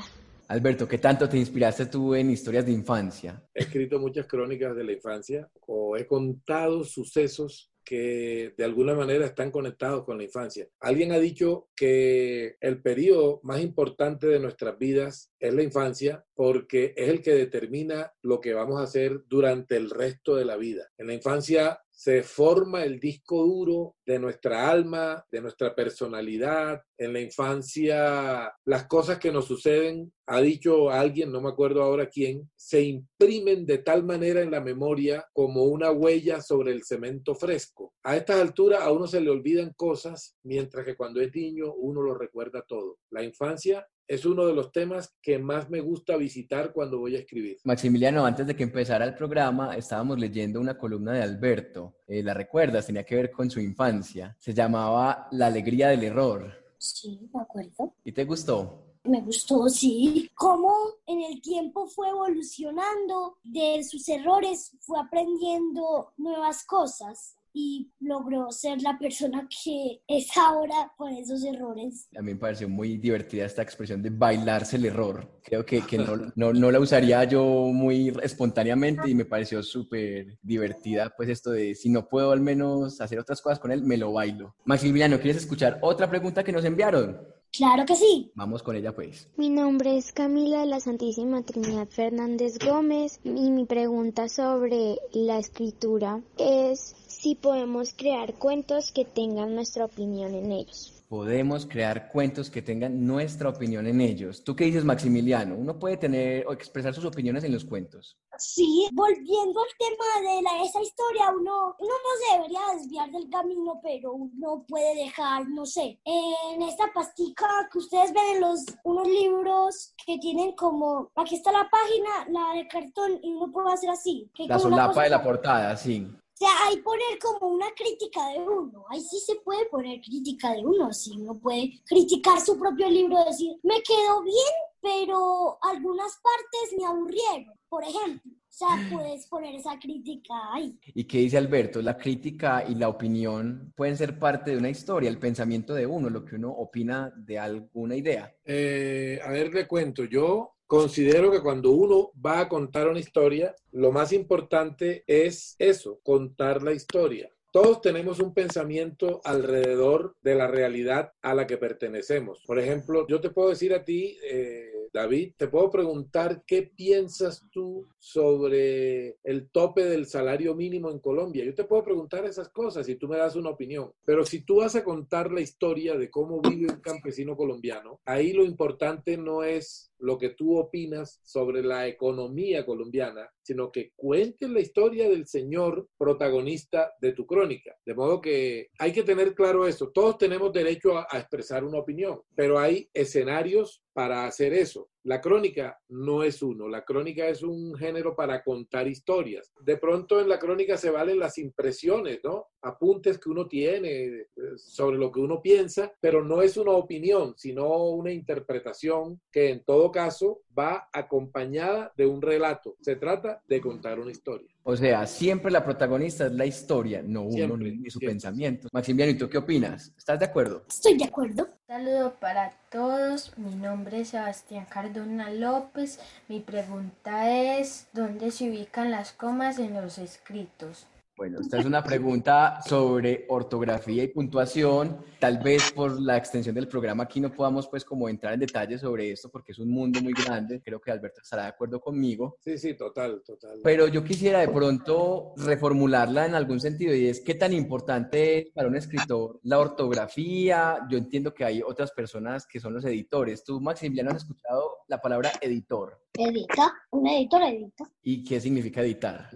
Alberto, 0.50 0.88
¿qué 0.88 0.98
tanto 0.98 1.29
te 1.29 1.38
inspiraste 1.38 1.86
tú 1.86 2.15
en 2.15 2.32
historias 2.32 2.65
de 2.65 2.72
infancia? 2.72 3.39
He 3.53 3.62
escrito 3.62 4.00
muchas 4.00 4.25
crónicas 4.25 4.75
de 4.75 4.84
la 4.84 4.94
infancia 4.94 5.48
o 5.68 5.96
he 5.96 6.08
contado 6.08 6.84
sucesos 6.84 7.72
que 7.86 8.56
de 8.58 8.63
alguna 8.63 8.96
manera 8.96 9.27
están 9.27 9.51
conectados 9.51 10.03
con 10.06 10.18
la 10.18 10.24
infancia. 10.24 10.68
Alguien 10.79 11.12
ha 11.12 11.20
dicho 11.20 11.70
que 11.75 12.56
el 12.62 12.82
periodo 12.82 13.39
más 13.44 13.62
importante 13.62 14.25
de 14.25 14.39
nuestras 14.39 14.75
vidas 14.79 15.32
es 15.39 15.53
la 15.53 15.62
infancia 15.62 16.25
porque 16.34 16.96
es 16.98 17.10
el 17.10 17.22
que 17.22 17.36
determina 17.36 18.12
lo 18.24 18.41
que 18.41 18.56
vamos 18.56 18.79
a 18.79 18.86
hacer 18.86 19.22
durante 19.27 19.77
el 19.77 19.91
resto 19.91 20.36
de 20.36 20.46
la 20.46 20.58
vida. 20.58 20.89
En 20.98 21.06
la 21.08 21.13
infancia 21.13 21.79
se 22.00 22.24
forma 22.24 22.86
el 22.86 22.98
disco 22.98 23.44
duro 23.44 23.98
de 24.06 24.20
nuestra 24.20 24.70
alma, 24.70 25.22
de 25.29 25.41
nuestra 25.41 25.75
personalidad. 25.75 26.82
En 26.98 27.12
la 27.12 27.20
infancia, 27.20 28.53
las 28.63 28.88
cosas 28.88 29.20
que 29.20 29.34
nos 29.34 29.48
suceden, 29.48 30.10
ha 30.25 30.39
dicho 30.39 30.89
alguien, 30.89 31.29
no 31.29 31.41
me 31.41 31.50
acuerdo 31.50 31.84
ahora 31.84 32.08
quién, 32.08 32.50
se 32.56 32.84
imprimen 32.84 33.65
de 33.65 33.79
tal 33.79 34.06
manera 34.06 34.39
en 34.39 34.50
la 34.50 34.62
memoria 34.62 35.27
como 35.34 35.65
una 35.65 35.91
huella 35.91 36.39
sobre 36.39 36.72
el 36.72 36.86
cemento 36.86 37.36
fresco. 37.36 37.94
A 38.06 38.15
estas 38.15 38.39
alturas 38.39 38.82
a 38.82 38.94
uno 38.94 39.06
se 39.06 39.20
le 39.20 39.29
olvidan 39.29 39.74
cosas, 39.75 40.38
mientras 40.44 40.86
que 40.86 40.96
cuando 40.96 41.20
es 41.20 41.36
niño 41.36 41.74
uno 41.74 42.01
lo 42.01 42.18
recuerda 42.18 42.63
todo. 42.65 43.00
La 43.10 43.24
infancia 43.24 43.86
es 44.09 44.25
uno 44.25 44.47
de 44.47 44.55
los 44.55 44.71
temas 44.71 45.15
que 45.21 45.37
más 45.37 45.69
me 45.69 45.81
gusta 45.81 46.17
visitar 46.17 46.73
cuando 46.73 46.97
voy 46.97 47.15
a 47.15 47.19
escribir. 47.19 47.57
Maximiliano, 47.63 48.25
antes 48.25 48.47
de 48.47 48.55
que 48.55 48.63
empezara 48.63 49.05
el 49.05 49.13
programa, 49.13 49.77
estábamos 49.77 50.19
leyendo 50.19 50.59
una 50.59 50.75
columna 50.79 51.13
de 51.13 51.21
Alberto. 51.21 51.97
Eh, 52.07 52.23
¿La 52.23 52.33
recuerdas? 52.33 52.87
Tenía 52.87 53.05
que 53.05 53.15
ver 53.15 53.31
con 53.31 53.51
su 53.51 53.59
infancia. 53.59 54.35
Se 54.39 54.51
llamaba 54.51 55.27
La 55.31 55.45
alegría 55.45 55.89
del 55.89 56.03
error. 56.03 56.51
Sí, 56.79 57.29
me 57.31 57.41
acuerdo. 57.41 57.93
¿Y 58.03 58.11
te 58.11 58.25
gustó? 58.25 58.95
Me 59.03 59.21
gustó, 59.21 59.69
sí. 59.69 60.27
Cómo 60.33 60.73
en 61.05 61.21
el 61.21 61.39
tiempo 61.39 61.85
fue 61.85 62.09
evolucionando, 62.09 63.37
de 63.43 63.83
sus 63.83 64.09
errores 64.09 64.75
fue 64.79 64.99
aprendiendo 64.99 66.13
nuevas 66.17 66.65
cosas 66.65 67.38
y 67.53 67.91
logró 68.00 68.51
ser 68.51 68.82
la 68.82 68.98
persona 68.98 69.48
que 69.50 70.01
es 70.08 70.36
ahora 70.38 70.91
por 70.98 71.12
esos 71.12 71.44
errores. 71.44 72.08
A 72.18 72.22
mí 72.22 72.34
me 72.34 72.39
pareció 72.39 72.70
muy 72.70 72.98
divertida 72.98 73.46
esta 73.46 73.62
expresión 73.62 74.01
de 74.01 74.10
bailarse 74.10 74.77
el 74.77 74.86
error. 74.86 75.39
Creo 75.44 75.65
que, 75.65 75.82
que 75.82 75.98
no, 75.98 76.15
no, 76.36 76.53
no, 76.53 76.72
la 76.72 76.79
usaría 76.79 77.24
yo 77.24 77.44
muy 77.44 78.13
espontáneamente 78.22 79.10
y 79.10 79.15
me 79.15 79.25
pareció 79.25 79.63
súper 79.63 80.38
divertida, 80.41 81.13
pues 81.15 81.29
esto 81.29 81.51
de 81.51 81.75
si 81.75 81.89
no 81.89 82.08
puedo 82.08 82.32
al 82.32 82.41
menos 82.41 83.01
hacer 83.01 83.20
otras 83.20 83.41
cosas 83.41 83.60
con 83.60 83.72
él, 83.72 83.84
me 83.84 83.98
lo 83.98 84.13
bailo. 84.13 84.56
Maximiliano, 84.65 85.20
¿quieres 85.20 85.38
escuchar 85.44 85.79
otra 85.82 86.10
pregunta 86.10 86.44
que 86.44 86.51
nos 86.51 86.65
enviaron? 86.65 87.18
Claro 87.51 87.86
que 87.86 87.96
sí. 87.96 88.32
Vamos 88.36 88.62
con 88.62 88.75
ella 88.75 88.94
pues. 88.94 89.27
Mi 89.36 89.50
nombre 89.50 89.98
es 89.98 90.12
Camila 90.12 90.60
de 90.60 90.68
la 90.68 90.79
Santísima 90.79 91.41
Trinidad 91.41 91.88
Fernández 91.88 92.60
Gómez 92.60 93.20
y 93.24 93.50
mi 93.50 93.65
pregunta 93.65 94.29
sobre 94.29 94.98
la 95.13 95.39
escritura 95.39 96.22
es 96.38 96.96
si 97.19 97.35
podemos 97.35 97.93
crear 97.93 98.33
cuentos 98.35 98.93
que 98.93 99.03
tengan 99.03 99.53
nuestra 99.53 99.83
opinión 99.83 100.33
en 100.33 100.53
ellos. 100.53 101.03
Podemos 101.09 101.65
crear 101.65 102.11
cuentos 102.11 102.49
que 102.49 102.61
tengan 102.61 103.05
nuestra 103.05 103.49
opinión 103.49 103.88
en 103.88 103.99
ellos. 103.99 104.43
¿Tú 104.43 104.55
qué 104.55 104.65
dices, 104.65 104.85
Maximiliano? 104.85 105.55
¿Uno 105.55 105.77
puede 105.77 105.97
tener 105.97 106.47
o 106.47 106.53
expresar 106.53 106.93
sus 106.93 107.03
opiniones 107.03 107.43
en 107.43 107.51
los 107.51 107.65
cuentos? 107.65 108.17
Sí, 108.38 108.88
volviendo 108.93 109.59
al 109.59 109.67
tema 109.77 110.31
de 110.31 110.41
la, 110.43 110.63
esa 110.63 110.81
historia, 110.81 111.31
uno, 111.38 111.75
uno 111.79 111.89
no 111.89 112.11
se 112.21 112.38
debería 112.38 112.59
desviar 112.73 113.11
del 113.11 113.29
camino, 113.29 113.81
pero 113.83 114.13
uno 114.13 114.63
puede 114.65 114.95
dejar, 114.95 115.49
no 115.49 115.65
sé, 115.65 115.99
en 116.05 116.61
esta 116.61 116.93
pastica 116.93 117.47
que 117.69 117.79
ustedes 117.79 118.13
ven 118.13 118.35
en 118.35 118.41
los 118.41 118.63
unos 118.83 119.07
libros 119.07 119.93
que 120.05 120.19
tienen 120.19 120.53
como, 120.55 121.11
aquí 121.15 121.35
está 121.35 121.51
la 121.51 121.67
página, 121.69 122.29
la 122.29 122.55
de 122.55 122.67
cartón, 122.67 123.19
y 123.21 123.33
uno 123.33 123.51
puede 123.51 123.73
hacer 123.73 123.89
así. 123.89 124.31
la 124.47 124.59
solapa 124.59 125.03
de 125.03 125.09
la 125.09 125.23
portada, 125.23 125.75
sí. 125.75 126.07
O 126.41 126.46
sea, 126.46 126.67
hay 126.67 126.77
poner 126.77 127.19
como 127.22 127.53
una 127.53 127.69
crítica 127.75 128.29
de 128.29 128.39
uno. 128.39 128.86
Ahí 128.89 129.01
sí 129.01 129.19
se 129.19 129.36
puede 129.36 129.65
poner 129.65 130.00
crítica 130.00 130.53
de 130.53 130.65
uno. 130.65 130.93
Sí, 130.93 131.12
uno 131.19 131.38
puede 131.38 131.81
criticar 131.86 132.39
su 132.39 132.58
propio 132.58 132.89
libro, 132.89 133.17
decir, 133.25 133.58
me 133.62 133.84
quedó 133.84 134.24
bien, 134.24 134.53
pero 134.81 135.58
algunas 135.62 136.17
partes 136.24 136.79
me 136.79 136.86
aburrieron, 136.86 137.53
por 137.67 137.84
ejemplo. 137.84 138.31
O 138.31 138.51
sea, 138.51 138.69
puedes 138.89 139.27
poner 139.27 139.53
esa 139.55 139.77
crítica 139.77 140.34
ahí. 140.53 140.79
¿Y 140.96 141.03
qué 141.03 141.17
dice 141.17 141.38
Alberto? 141.38 141.81
La 141.81 141.98
crítica 141.98 142.63
y 142.65 142.75
la 142.75 142.88
opinión 142.88 143.74
pueden 143.75 143.98
ser 143.98 144.17
parte 144.17 144.51
de 144.51 144.58
una 144.58 144.69
historia, 144.69 145.10
el 145.10 145.19
pensamiento 145.19 145.74
de 145.74 145.86
uno, 145.86 146.10
lo 146.10 146.24
que 146.24 146.38
uno 146.38 146.51
opina 146.51 147.12
de 147.17 147.38
alguna 147.38 147.98
idea. 147.98 148.34
Eh, 148.46 149.19
a 149.25 149.29
ver, 149.31 149.53
le 149.53 149.67
cuento. 149.67 150.05
Yo 150.05 150.58
Considero 150.69 151.31
que 151.31 151.41
cuando 151.41 151.71
uno 151.71 152.11
va 152.23 152.41
a 152.41 152.47
contar 152.47 152.88
una 152.88 152.99
historia, 152.99 153.55
lo 153.71 153.91
más 153.91 154.13
importante 154.13 155.03
es 155.07 155.55
eso, 155.57 155.99
contar 156.03 156.61
la 156.61 156.73
historia. 156.73 157.31
Todos 157.51 157.81
tenemos 157.81 158.19
un 158.19 158.35
pensamiento 158.35 159.19
alrededor 159.23 160.15
de 160.21 160.35
la 160.35 160.45
realidad 160.45 161.13
a 161.23 161.33
la 161.33 161.47
que 161.47 161.57
pertenecemos. 161.57 162.43
Por 162.45 162.59
ejemplo, 162.59 163.07
yo 163.07 163.19
te 163.19 163.31
puedo 163.31 163.49
decir 163.49 163.73
a 163.73 163.83
ti, 163.83 164.19
eh, 164.23 164.71
David, 164.93 165.34
te 165.38 165.48
puedo 165.48 165.69
preguntar 165.69 166.43
qué 166.46 166.63
piensas 166.63 167.46
tú 167.51 167.88
sobre 167.98 169.17
el 169.24 169.50
tope 169.51 169.86
del 169.86 170.05
salario 170.05 170.55
mínimo 170.55 170.89
en 170.91 171.00
Colombia. 171.00 171.46
Yo 171.46 171.53
te 171.53 171.63
puedo 171.63 171.84
preguntar 171.84 172.25
esas 172.25 172.50
cosas 172.50 172.88
y 172.89 172.96
tú 172.96 173.08
me 173.08 173.17
das 173.17 173.36
una 173.36 173.50
opinión. 173.50 173.91
Pero 174.05 174.25
si 174.25 174.41
tú 174.41 174.58
vas 174.58 174.75
a 174.75 174.84
contar 174.84 175.31
la 175.31 175.41
historia 175.41 175.98
de 175.98 176.10
cómo 176.10 176.41
vive 176.41 176.72
un 176.72 176.81
campesino 176.81 177.36
colombiano, 177.36 178.00
ahí 178.05 178.34
lo 178.34 178.43
importante 178.43 179.17
no 179.17 179.43
es 179.43 179.91
lo 180.00 180.17
que 180.17 180.29
tú 180.29 180.58
opinas 180.58 181.19
sobre 181.24 181.62
la 181.62 181.88
economía 181.88 182.65
colombiana, 182.65 183.29
sino 183.41 183.72
que 183.72 183.91
cuentes 183.96 184.50
la 184.50 184.62
historia 184.62 185.10
del 185.10 185.27
señor 185.27 185.89
protagonista 185.98 186.93
de 187.01 187.12
tu 187.12 187.25
crónica. 187.25 187.75
De 187.86 187.93
modo 187.93 188.22
que 188.22 188.69
hay 188.79 188.93
que 188.93 189.03
tener 189.03 189.36
claro 189.36 189.67
eso. 189.67 189.89
Todos 189.89 190.17
tenemos 190.17 190.53
derecho 190.53 190.98
a, 190.98 191.08
a 191.10 191.19
expresar 191.19 191.63
una 191.63 191.79
opinión, 191.79 192.22
pero 192.36 192.60
hay 192.60 192.89
escenarios 192.93 193.84
para 193.93 194.25
hacer 194.25 194.53
eso. 194.53 194.89
La 195.03 195.22
crónica 195.22 195.79
no 195.89 196.24
es 196.24 196.41
uno, 196.41 196.68
la 196.68 196.84
crónica 196.84 197.27
es 197.27 197.41
un 197.41 197.75
género 197.75 198.15
para 198.15 198.44
contar 198.44 198.88
historias. 198.88 199.51
De 199.62 199.77
pronto 199.77 200.20
en 200.20 200.27
la 200.27 200.39
crónica 200.39 200.77
se 200.77 200.89
valen 200.89 201.20
las 201.20 201.38
impresiones, 201.38 202.20
¿no? 202.24 202.48
Apuntes 202.62 203.18
que 203.18 203.29
uno 203.29 203.48
tiene 203.48 203.89
eh, 203.89 204.27
sobre 204.58 204.98
lo 204.98 205.12
que 205.12 205.22
uno 205.22 205.41
piensa, 205.41 205.94
pero 206.01 206.24
no 206.24 206.41
es 206.41 206.58
una 206.58 206.72
opinión, 206.72 207.34
sino 207.38 207.86
una 207.89 208.12
interpretación 208.12 209.22
que 209.32 209.50
en 209.51 209.63
todo 209.63 209.91
caso 209.91 210.41
va 210.58 210.89
acompañada 210.91 211.94
de 211.96 212.06
un 212.06 212.22
relato. 212.22 212.75
Se 212.82 212.98
trata 212.98 213.41
de 213.48 213.62
contar 213.62 214.00
una 214.00 214.12
historia. 214.12 214.50
O 214.63 214.75
sea, 214.75 215.08
siempre 215.08 215.51
la 215.51 215.63
protagonista 215.63 216.25
es 216.27 216.34
la 216.34 216.46
historia, 216.46 217.01
no 217.01 217.22
uno 217.24 217.32
Siempre, 217.32 217.72
ni 217.72 217.89
su 217.89 217.98
siempre. 218.00 218.10
pensamiento. 218.10 218.68
Maximiliano, 218.74 219.12
¿y 219.13 219.18
tú 219.18 219.29
qué 219.29 219.38
opinas? 219.38 219.94
¿Estás 219.98 220.20
de 220.20 220.25
acuerdo? 220.25 220.63
Estoy 220.68 220.98
de 220.98 221.06
acuerdo. 221.06 221.48
Saludo 221.65 222.13
para 222.20 222.51
todos, 222.72 223.36
mi 223.38 223.56
nombre 223.56 224.01
es 224.01 224.10
Sebastián 224.10 224.65
Cardona 224.89 225.29
López. 225.29 226.00
Mi 226.27 226.39
pregunta 226.39 227.29
es, 227.29 227.88
¿dónde 227.93 228.31
se 228.31 228.50
ubican 228.50 228.89
las 228.89 229.12
comas 229.12 229.60
en 229.60 229.79
los 229.79 230.00
escritos? 230.00 230.88
Bueno, 231.19 231.41
esta 231.41 231.59
es 231.59 231.65
una 231.65 231.83
pregunta 231.83 232.61
sobre 232.65 233.25
ortografía 233.27 234.03
y 234.03 234.07
puntuación. 234.07 234.99
Tal 235.19 235.39
vez 235.39 235.69
por 235.73 235.99
la 235.99 236.15
extensión 236.15 236.55
del 236.55 236.69
programa 236.69 237.03
aquí 237.03 237.19
no 237.19 237.29
podamos 237.29 237.67
pues 237.67 237.83
como 237.83 238.07
entrar 238.07 238.35
en 238.35 238.39
detalle 238.39 238.77
sobre 238.77 239.11
esto 239.11 239.29
porque 239.29 239.51
es 239.51 239.59
un 239.59 239.69
mundo 239.69 240.01
muy 240.01 240.13
grande. 240.13 240.61
Creo 240.63 240.79
que 240.79 240.91
Alberto 240.91 241.19
estará 241.21 241.43
de 241.43 241.49
acuerdo 241.49 241.81
conmigo. 241.81 242.38
Sí, 242.39 242.57
sí, 242.57 242.73
total, 242.73 243.21
total. 243.25 243.59
Pero 243.61 243.89
yo 243.89 244.01
quisiera 244.01 244.39
de 244.39 244.47
pronto 244.47 245.33
reformularla 245.35 246.25
en 246.25 246.35
algún 246.35 246.61
sentido 246.61 246.95
y 246.95 247.07
es 247.07 247.19
qué 247.19 247.35
tan 247.35 247.51
importante 247.51 248.38
es 248.38 248.51
para 248.51 248.69
un 248.69 248.77
escritor 248.77 249.41
la 249.43 249.59
ortografía. 249.59 250.88
Yo 250.89 250.97
entiendo 250.97 251.33
que 251.33 251.43
hay 251.43 251.61
otras 251.61 251.91
personas 251.91 252.47
que 252.47 252.61
son 252.61 252.73
los 252.73 252.85
editores. 252.85 253.43
Tú, 253.43 253.59
Maximiliano, 253.59 254.11
has 254.11 254.23
escuchado 254.23 254.77
la 254.88 255.01
palabra 255.01 255.33
editor. 255.41 255.99
Edita, 256.13 256.73
un 256.91 257.07
editor 257.07 257.41
edita. 257.43 257.83
¿Y 258.03 258.23
qué 258.23 258.39
significa 258.39 258.81
editar? 258.81 259.29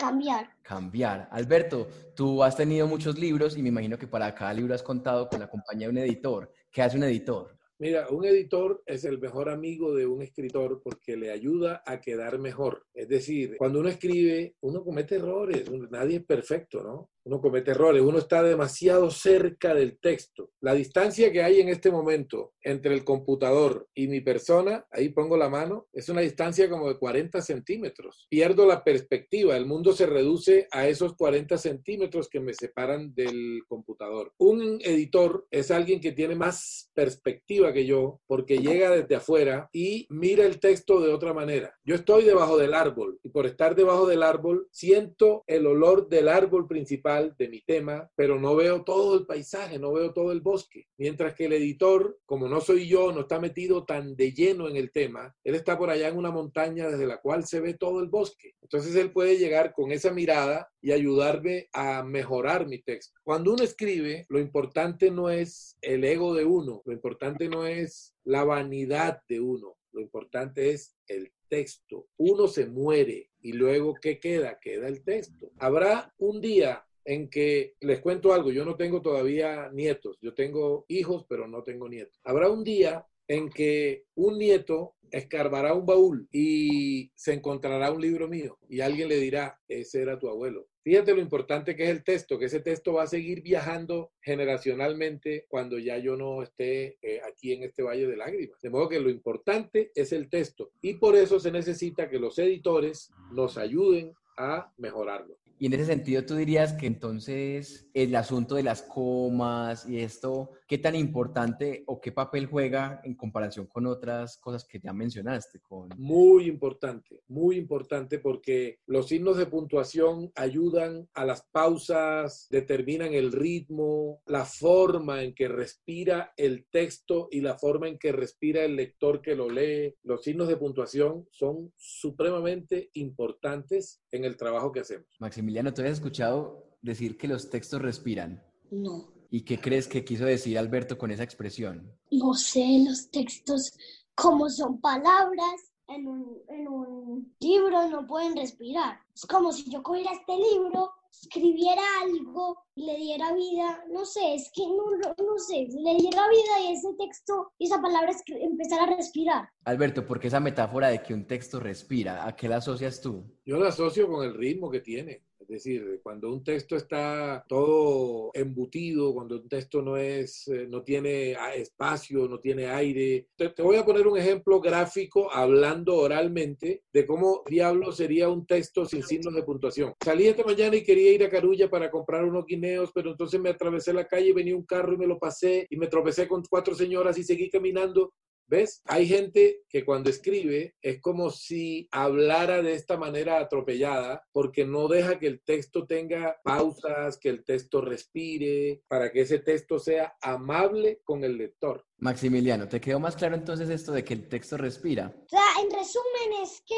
Cambiar. 0.00 0.48
Cambiar. 0.62 1.28
Alberto, 1.30 1.86
tú 2.16 2.42
has 2.42 2.56
tenido 2.56 2.86
muchos 2.86 3.18
libros 3.18 3.58
y 3.58 3.62
me 3.62 3.68
imagino 3.68 3.98
que 3.98 4.06
para 4.06 4.34
cada 4.34 4.54
libro 4.54 4.74
has 4.74 4.82
contado 4.82 5.28
con 5.28 5.40
la 5.40 5.50
compañía 5.50 5.88
de 5.88 5.92
un 5.92 5.98
editor. 5.98 6.50
¿Qué 6.72 6.80
hace 6.80 6.96
un 6.96 7.04
editor? 7.04 7.54
Mira, 7.78 8.08
un 8.08 8.24
editor 8.24 8.82
es 8.86 9.04
el 9.04 9.18
mejor 9.18 9.50
amigo 9.50 9.94
de 9.94 10.06
un 10.06 10.22
escritor 10.22 10.80
porque 10.82 11.18
le 11.18 11.30
ayuda 11.30 11.82
a 11.84 12.00
quedar 12.00 12.38
mejor. 12.38 12.86
Es 12.94 13.08
decir, 13.08 13.56
cuando 13.58 13.80
uno 13.80 13.90
escribe, 13.90 14.54
uno 14.60 14.82
comete 14.82 15.16
errores, 15.16 15.70
nadie 15.90 16.16
es 16.16 16.24
perfecto, 16.24 16.82
¿no? 16.82 17.10
Uno 17.24 17.40
comete 17.40 17.72
errores, 17.72 18.02
uno 18.02 18.18
está 18.18 18.42
demasiado 18.42 19.10
cerca 19.10 19.74
del 19.74 19.98
texto. 19.98 20.52
La 20.60 20.72
distancia 20.72 21.30
que 21.30 21.42
hay 21.42 21.60
en 21.60 21.68
este 21.68 21.90
momento 21.90 22.54
entre 22.62 22.94
el 22.94 23.04
computador 23.04 23.88
y 23.94 24.08
mi 24.08 24.20
persona, 24.20 24.86
ahí 24.90 25.10
pongo 25.10 25.36
la 25.36 25.50
mano, 25.50 25.86
es 25.92 26.08
una 26.08 26.22
distancia 26.22 26.68
como 26.70 26.88
de 26.88 26.98
40 26.98 27.42
centímetros. 27.42 28.26
Pierdo 28.30 28.66
la 28.66 28.82
perspectiva, 28.82 29.56
el 29.56 29.66
mundo 29.66 29.92
se 29.92 30.06
reduce 30.06 30.66
a 30.70 30.88
esos 30.88 31.14
40 31.14 31.58
centímetros 31.58 32.28
que 32.28 32.40
me 32.40 32.54
separan 32.54 33.14
del 33.14 33.62
computador. 33.68 34.32
Un 34.38 34.78
editor 34.82 35.46
es 35.50 35.70
alguien 35.70 36.00
que 36.00 36.12
tiene 36.12 36.34
más 36.34 36.90
perspectiva 36.94 37.72
que 37.72 37.84
yo 37.84 38.20
porque 38.26 38.58
llega 38.58 38.90
desde 38.90 39.16
afuera 39.16 39.68
y 39.72 40.06
mira 40.08 40.46
el 40.46 40.58
texto 40.58 41.00
de 41.00 41.12
otra 41.12 41.34
manera. 41.34 41.76
Yo 41.84 41.94
estoy 41.94 42.24
debajo 42.24 42.56
del 42.56 42.74
árbol 42.74 43.18
y 43.22 43.28
por 43.28 43.46
estar 43.46 43.74
debajo 43.74 44.06
del 44.06 44.22
árbol 44.22 44.68
siento 44.70 45.44
el 45.46 45.66
olor 45.66 46.08
del 46.08 46.28
árbol 46.28 46.66
principal 46.66 47.10
de 47.28 47.48
mi 47.48 47.60
tema, 47.60 48.10
pero 48.14 48.38
no 48.38 48.56
veo 48.56 48.82
todo 48.84 49.18
el 49.18 49.26
paisaje, 49.26 49.78
no 49.78 49.92
veo 49.92 50.12
todo 50.12 50.32
el 50.32 50.40
bosque. 50.40 50.86
Mientras 50.96 51.34
que 51.34 51.46
el 51.46 51.52
editor, 51.52 52.18
como 52.26 52.48
no 52.48 52.60
soy 52.60 52.88
yo, 52.88 53.12
no 53.12 53.20
está 53.20 53.38
metido 53.38 53.84
tan 53.84 54.16
de 54.16 54.32
lleno 54.32 54.68
en 54.68 54.76
el 54.76 54.90
tema, 54.90 55.34
él 55.44 55.54
está 55.54 55.78
por 55.78 55.90
allá 55.90 56.08
en 56.08 56.16
una 56.16 56.30
montaña 56.30 56.88
desde 56.88 57.06
la 57.06 57.20
cual 57.20 57.44
se 57.44 57.60
ve 57.60 57.74
todo 57.74 58.00
el 58.00 58.08
bosque. 58.08 58.54
Entonces 58.62 58.94
él 58.96 59.12
puede 59.12 59.38
llegar 59.38 59.72
con 59.72 59.92
esa 59.92 60.12
mirada 60.12 60.68
y 60.80 60.92
ayudarme 60.92 61.68
a 61.72 62.02
mejorar 62.02 62.66
mi 62.66 62.82
texto. 62.82 63.18
Cuando 63.22 63.52
uno 63.52 63.62
escribe, 63.62 64.26
lo 64.28 64.38
importante 64.38 65.10
no 65.10 65.30
es 65.30 65.76
el 65.80 66.04
ego 66.04 66.34
de 66.34 66.44
uno, 66.44 66.82
lo 66.84 66.92
importante 66.92 67.48
no 67.48 67.66
es 67.66 68.14
la 68.24 68.44
vanidad 68.44 69.22
de 69.28 69.40
uno, 69.40 69.76
lo 69.92 70.00
importante 70.00 70.70
es 70.70 70.96
el 71.06 71.32
texto. 71.48 72.08
Uno 72.16 72.48
se 72.48 72.66
muere 72.66 73.30
y 73.40 73.52
luego 73.52 73.94
¿qué 74.00 74.18
queda? 74.18 74.58
Queda 74.60 74.88
el 74.88 75.02
texto. 75.02 75.50
Habrá 75.58 76.14
un 76.18 76.40
día 76.40 76.86
en 77.10 77.28
que 77.28 77.74
les 77.80 78.00
cuento 78.00 78.32
algo, 78.32 78.52
yo 78.52 78.64
no 78.64 78.76
tengo 78.76 79.02
todavía 79.02 79.68
nietos, 79.72 80.16
yo 80.22 80.32
tengo 80.32 80.84
hijos, 80.86 81.26
pero 81.28 81.48
no 81.48 81.64
tengo 81.64 81.88
nietos. 81.88 82.20
Habrá 82.22 82.48
un 82.48 82.62
día 82.62 83.04
en 83.26 83.50
que 83.50 84.04
un 84.14 84.38
nieto 84.38 84.94
escarbará 85.10 85.74
un 85.74 85.86
baúl 85.86 86.28
y 86.30 87.10
se 87.16 87.32
encontrará 87.32 87.90
un 87.90 88.00
libro 88.00 88.28
mío 88.28 88.58
y 88.68 88.80
alguien 88.80 89.08
le 89.08 89.16
dirá, 89.16 89.58
ese 89.66 90.02
era 90.02 90.20
tu 90.20 90.28
abuelo. 90.28 90.68
Fíjate 90.84 91.12
lo 91.12 91.20
importante 91.20 91.74
que 91.74 91.82
es 91.82 91.90
el 91.90 92.04
texto, 92.04 92.38
que 92.38 92.44
ese 92.44 92.60
texto 92.60 92.92
va 92.92 93.02
a 93.02 93.08
seguir 93.08 93.42
viajando 93.42 94.12
generacionalmente 94.20 95.46
cuando 95.48 95.80
ya 95.80 95.98
yo 95.98 96.14
no 96.14 96.44
esté 96.44 96.96
eh, 97.02 97.20
aquí 97.28 97.52
en 97.52 97.64
este 97.64 97.82
valle 97.82 98.06
de 98.06 98.16
lágrimas. 98.16 98.60
De 98.62 98.70
modo 98.70 98.88
que 98.88 99.00
lo 99.00 99.10
importante 99.10 99.90
es 99.96 100.12
el 100.12 100.30
texto 100.30 100.70
y 100.80 100.94
por 100.94 101.16
eso 101.16 101.40
se 101.40 101.50
necesita 101.50 102.08
que 102.08 102.20
los 102.20 102.38
editores 102.38 103.10
nos 103.32 103.58
ayuden 103.58 104.14
a 104.36 104.72
mejorarlo. 104.78 105.39
Y 105.60 105.66
en 105.66 105.74
ese 105.74 105.84
sentido, 105.84 106.24
tú 106.24 106.36
dirías 106.36 106.72
que 106.72 106.86
entonces 106.86 107.86
el 107.92 108.16
asunto 108.16 108.54
de 108.54 108.62
las 108.62 108.80
comas 108.80 109.86
y 109.86 109.98
esto, 109.98 110.52
¿qué 110.66 110.78
tan 110.78 110.94
importante 110.94 111.84
o 111.86 112.00
qué 112.00 112.12
papel 112.12 112.46
juega 112.46 113.02
en 113.04 113.14
comparación 113.14 113.66
con 113.66 113.86
otras 113.86 114.38
cosas 114.38 114.64
que 114.64 114.80
ya 114.80 114.94
mencionaste? 114.94 115.60
Con... 115.60 115.90
Muy 115.98 116.46
importante, 116.46 117.20
muy 117.28 117.58
importante 117.58 118.18
porque 118.18 118.78
los 118.86 119.08
signos 119.08 119.36
de 119.36 119.44
puntuación 119.44 120.32
ayudan 120.34 121.06
a 121.12 121.26
las 121.26 121.42
pausas, 121.52 122.46
determinan 122.48 123.12
el 123.12 123.30
ritmo, 123.30 124.22
la 124.24 124.46
forma 124.46 125.22
en 125.22 125.34
que 125.34 125.48
respira 125.48 126.32
el 126.38 126.64
texto 126.70 127.28
y 127.30 127.42
la 127.42 127.58
forma 127.58 127.86
en 127.86 127.98
que 127.98 128.12
respira 128.12 128.64
el 128.64 128.76
lector 128.76 129.20
que 129.20 129.36
lo 129.36 129.50
lee. 129.50 129.94
Los 130.04 130.24
signos 130.24 130.48
de 130.48 130.56
puntuación 130.56 131.28
son 131.30 131.70
supremamente 131.76 132.88
importantes 132.94 134.00
en 134.10 134.24
el 134.24 134.38
trabajo 134.38 134.72
que 134.72 134.80
hacemos. 134.80 135.06
Maximiliano, 135.18 135.49
¿tú 135.74 135.82
has 135.82 135.88
escuchado 135.88 136.76
decir 136.82 137.16
que 137.16 137.28
los 137.28 137.50
textos 137.50 137.82
respiran? 137.82 138.42
No. 138.70 139.12
¿Y 139.30 139.42
qué 139.42 139.60
crees 139.60 139.86
que 139.86 140.04
quiso 140.04 140.24
decir 140.24 140.58
Alberto 140.58 140.98
con 140.98 141.10
esa 141.10 141.22
expresión? 141.22 141.92
No 142.10 142.34
sé, 142.34 142.84
los 142.84 143.10
textos, 143.10 143.72
como 144.14 144.48
son 144.50 144.80
palabras 144.80 145.72
en 145.88 146.06
un, 146.06 146.38
en 146.48 146.68
un 146.68 147.34
libro, 147.40 147.88
no 147.88 148.06
pueden 148.06 148.36
respirar. 148.36 148.98
Es 149.14 149.26
como 149.26 149.52
si 149.52 149.70
yo 149.70 149.82
cogiera 149.82 150.12
este 150.12 150.36
libro, 150.36 150.90
escribiera 151.10 151.82
algo 152.02 152.56
y 152.74 152.86
le 152.86 152.96
diera 152.96 153.32
vida. 153.34 153.84
No 153.92 154.04
sé, 154.04 154.34
es 154.34 154.50
que 154.54 154.62
no, 154.62 154.84
no, 154.96 155.14
no 155.24 155.38
sé, 155.38 155.68
le 155.70 155.94
diera 155.96 156.28
vida 156.28 156.60
y 156.68 156.72
ese 156.72 156.88
texto, 156.98 157.52
esa 157.58 157.80
palabra 157.80 158.10
es 158.10 158.22
empezar 158.26 158.80
a 158.80 158.96
respirar. 158.96 159.48
Alberto, 159.64 160.06
¿por 160.06 160.18
qué 160.18 160.28
esa 160.28 160.40
metáfora 160.40 160.88
de 160.88 161.02
que 161.02 161.14
un 161.14 161.26
texto 161.26 161.60
respira? 161.60 162.26
¿A 162.26 162.34
qué 162.34 162.48
la 162.48 162.56
asocias 162.56 163.00
tú? 163.00 163.24
Yo 163.44 163.58
la 163.58 163.68
asocio 163.68 164.08
con 164.08 164.24
el 164.24 164.34
ritmo 164.34 164.70
que 164.70 164.80
tiene. 164.80 165.24
Decir, 165.50 165.98
cuando 166.00 166.32
un 166.32 166.44
texto 166.44 166.76
está 166.76 167.44
todo 167.48 168.30
embutido, 168.34 169.12
cuando 169.12 169.34
un 169.34 169.48
texto 169.48 169.82
no 169.82 169.96
es, 169.96 170.46
eh, 170.46 170.68
no 170.68 170.84
tiene 170.84 171.34
ah, 171.34 171.56
espacio, 171.56 172.28
no 172.28 172.38
tiene 172.38 172.68
aire. 172.68 173.26
Te, 173.34 173.48
te, 173.48 173.60
voy 173.60 173.74
a 173.74 173.84
poner 173.84 174.06
un 174.06 174.16
ejemplo 174.16 174.60
gráfico 174.60 175.28
hablando 175.28 175.96
oralmente 175.96 176.84
de 176.92 177.04
cómo 177.04 177.42
diablo 177.48 177.90
sería 177.90 178.28
un 178.28 178.46
texto 178.46 178.86
sin 178.86 179.02
signos 179.02 179.34
de 179.34 179.42
puntuación. 179.42 179.92
Salí 180.00 180.28
esta 180.28 180.44
mañana 180.44 180.76
y 180.76 180.84
quería 180.84 181.12
ir 181.14 181.24
a 181.24 181.28
Carulla 181.28 181.68
para 181.68 181.90
comprar 181.90 182.24
unos 182.24 182.46
guineos, 182.46 182.92
pero 182.94 183.10
entonces 183.10 183.40
me 183.40 183.50
atravesé 183.50 183.92
la 183.92 184.06
calle, 184.06 184.32
venía 184.32 184.54
un 184.54 184.64
carro 184.64 184.94
y 184.94 184.98
me 184.98 185.06
lo 185.08 185.18
pasé 185.18 185.66
y 185.68 185.76
me 185.76 185.88
tropecé 185.88 186.28
con 186.28 186.44
cuatro 186.48 186.76
señoras 186.76 187.18
y 187.18 187.24
seguí 187.24 187.50
caminando. 187.50 188.12
¿Ves? 188.50 188.82
Hay 188.86 189.06
gente 189.06 189.62
que 189.68 189.84
cuando 189.84 190.10
escribe 190.10 190.74
es 190.82 191.00
como 191.00 191.30
si 191.30 191.86
hablara 191.92 192.62
de 192.62 192.74
esta 192.74 192.96
manera 192.96 193.38
atropellada 193.38 194.26
porque 194.32 194.64
no 194.64 194.88
deja 194.88 195.20
que 195.20 195.28
el 195.28 195.40
texto 195.40 195.86
tenga 195.86 196.40
pausas, 196.42 197.16
que 197.16 197.28
el 197.28 197.44
texto 197.44 197.80
respire, 197.80 198.82
para 198.88 199.12
que 199.12 199.20
ese 199.20 199.38
texto 199.38 199.78
sea 199.78 200.16
amable 200.20 201.00
con 201.04 201.22
el 201.22 201.38
lector. 201.38 201.86
Maximiliano, 202.00 202.66
¿te 202.66 202.80
quedó 202.80 202.98
más 202.98 203.14
claro 203.14 203.34
entonces 203.34 203.68
esto 203.68 203.92
de 203.92 204.02
que 204.02 204.14
el 204.14 204.28
texto 204.28 204.56
respira? 204.56 205.14
O 205.26 205.28
sea, 205.28 205.62
en 205.62 205.70
resumen 205.70 206.42
es 206.42 206.62
que 206.66 206.74